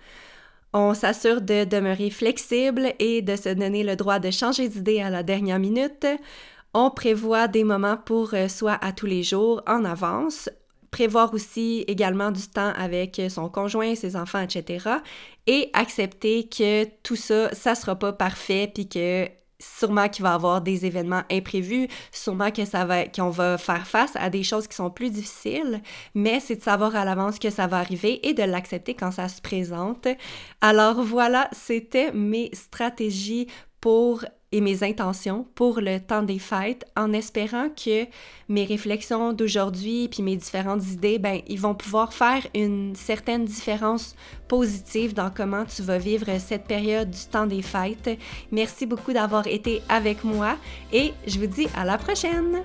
On 0.72 0.92
s'assure 0.92 1.40
de 1.40 1.64
demeurer 1.64 2.10
flexible 2.10 2.94
et 2.98 3.22
de 3.22 3.36
se 3.36 3.50
donner 3.50 3.84
le 3.84 3.94
droit 3.94 4.18
de 4.18 4.32
changer 4.32 4.68
d'idée 4.68 5.00
à 5.00 5.08
la 5.08 5.22
dernière 5.22 5.60
minute. 5.60 6.06
On 6.74 6.90
prévoit 6.90 7.46
des 7.46 7.62
moments 7.62 7.96
pour 7.96 8.34
euh, 8.34 8.48
soi 8.48 8.76
à 8.80 8.90
tous 8.90 9.06
les 9.06 9.22
jours 9.22 9.62
en 9.68 9.84
avance 9.84 10.50
prévoir 10.94 11.34
aussi 11.34 11.84
également 11.88 12.30
du 12.30 12.46
temps 12.46 12.72
avec 12.76 13.20
son 13.28 13.48
conjoint, 13.48 13.96
ses 13.96 14.14
enfants, 14.14 14.42
etc. 14.42 14.88
Et 15.48 15.68
accepter 15.72 16.48
que 16.48 16.84
tout 17.02 17.16
ça, 17.16 17.52
ça 17.52 17.74
sera 17.74 17.96
pas 17.96 18.12
parfait, 18.12 18.70
puis 18.72 18.88
que 18.88 19.28
sûrement 19.58 20.08
qu'il 20.08 20.22
va 20.22 20.30
y 20.30 20.34
avoir 20.34 20.60
des 20.60 20.86
événements 20.86 21.24
imprévus, 21.32 21.88
sûrement 22.12 22.52
que 22.52 22.64
ça 22.64 22.84
va 22.84 23.06
qu'on 23.08 23.30
va 23.30 23.58
faire 23.58 23.88
face 23.88 24.12
à 24.14 24.30
des 24.30 24.44
choses 24.44 24.68
qui 24.68 24.76
sont 24.76 24.90
plus 24.90 25.10
difficiles, 25.10 25.82
mais 26.14 26.38
c'est 26.38 26.56
de 26.56 26.62
savoir 26.62 26.94
à 26.94 27.04
l'avance 27.04 27.40
que 27.40 27.50
ça 27.50 27.66
va 27.66 27.78
arriver 27.78 28.24
et 28.28 28.32
de 28.32 28.44
l'accepter 28.44 28.94
quand 28.94 29.10
ça 29.10 29.28
se 29.28 29.40
présente. 29.40 30.06
Alors 30.60 31.02
voilà, 31.02 31.48
c'était 31.50 32.12
mes 32.12 32.50
stratégies 32.52 33.48
pour 33.80 34.24
et 34.52 34.60
mes 34.60 34.84
intentions 34.84 35.46
pour 35.54 35.80
le 35.80 35.98
temps 35.98 36.22
des 36.22 36.38
fêtes 36.38 36.84
en 36.96 37.12
espérant 37.12 37.68
que 37.70 38.06
mes 38.48 38.64
réflexions 38.64 39.32
d'aujourd'hui 39.32 40.08
puis 40.08 40.22
mes 40.22 40.36
différentes 40.36 40.86
idées, 40.86 41.18
ben, 41.18 41.40
ils 41.48 41.60
vont 41.60 41.74
pouvoir 41.74 42.12
faire 42.12 42.46
une 42.54 42.94
certaine 42.94 43.44
différence 43.44 44.14
positive 44.48 45.14
dans 45.14 45.30
comment 45.30 45.64
tu 45.64 45.82
vas 45.82 45.98
vivre 45.98 46.26
cette 46.38 46.64
période 46.64 47.10
du 47.10 47.24
temps 47.30 47.46
des 47.46 47.62
fêtes. 47.62 48.18
Merci 48.52 48.86
beaucoup 48.86 49.12
d'avoir 49.12 49.46
été 49.46 49.82
avec 49.88 50.22
moi 50.24 50.56
et 50.92 51.12
je 51.26 51.38
vous 51.38 51.46
dis 51.46 51.66
à 51.76 51.84
la 51.84 51.98
prochaine! 51.98 52.62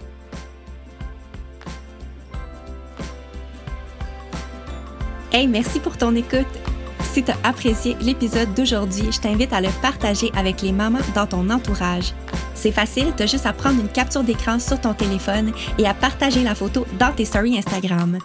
Hey, 5.32 5.48
merci 5.48 5.80
pour 5.80 5.96
ton 5.96 6.16
écoute! 6.16 6.69
Si 7.12 7.24
tu 7.24 7.32
as 7.32 7.38
apprécié 7.44 7.98
l'épisode 8.02 8.54
d'aujourd'hui, 8.54 9.12
je 9.12 9.20
t'invite 9.20 9.52
à 9.52 9.62
le 9.62 9.70
partager 9.82 10.32
avec 10.36 10.62
les 10.62 10.72
mamans 10.72 11.00
dans 11.16 11.26
ton 11.26 11.50
entourage. 11.50 12.14
C'est 12.54 12.72
facile, 12.72 13.14
tu 13.18 13.28
juste 13.28 13.48
à 13.48 13.54
prendre 13.54 13.80
une 13.80 13.88
capture 13.88 14.24
d'écran 14.24 14.60
sur 14.60 14.80
ton 14.80 14.94
téléphone 14.94 15.52
et 15.80 15.88
à 15.88 15.94
partager 15.94 16.44
la 16.44 16.54
photo 16.54 16.86
dans 17.00 17.12
tes 17.12 17.26
stories 17.26 17.58
Instagram. 17.58 18.20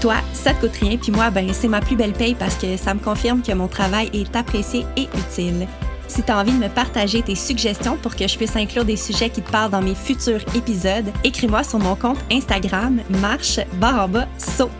Toi, 0.00 0.14
ça 0.32 0.54
te 0.54 0.60
coûte 0.60 0.76
rien, 0.80 0.96
puis 0.96 1.10
moi, 1.10 1.30
ben, 1.30 1.52
c'est 1.52 1.68
ma 1.68 1.80
plus 1.80 1.96
belle 1.96 2.12
paye 2.12 2.34
parce 2.34 2.54
que 2.54 2.76
ça 2.76 2.94
me 2.94 3.00
confirme 3.00 3.42
que 3.42 3.52
mon 3.52 3.66
travail 3.66 4.08
est 4.14 4.34
apprécié 4.36 4.86
et 4.96 5.08
utile. 5.18 5.66
Si 6.06 6.22
tu 6.22 6.32
as 6.32 6.38
envie 6.38 6.52
de 6.52 6.58
me 6.58 6.68
partager 6.68 7.22
tes 7.22 7.34
suggestions 7.34 7.96
pour 7.96 8.16
que 8.16 8.26
je 8.26 8.36
puisse 8.36 8.56
inclure 8.56 8.84
des 8.84 8.96
sujets 8.96 9.30
qui 9.30 9.42
te 9.42 9.50
parlent 9.50 9.70
dans 9.70 9.82
mes 9.82 9.94
futurs 9.94 10.40
épisodes, 10.54 11.10
écris-moi 11.24 11.64
sur 11.64 11.78
mon 11.78 11.96
compte 11.96 12.18
Instagram 12.32 13.00
marche 13.20 13.60
barre 13.74 14.04
en 14.04 14.08
bas 14.08 14.26
saut. 14.38 14.70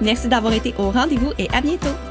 Merci 0.00 0.28
d'avoir 0.28 0.52
été 0.52 0.74
au 0.78 0.90
rendez-vous 0.90 1.32
et 1.38 1.48
à 1.52 1.60
bientôt! 1.60 2.07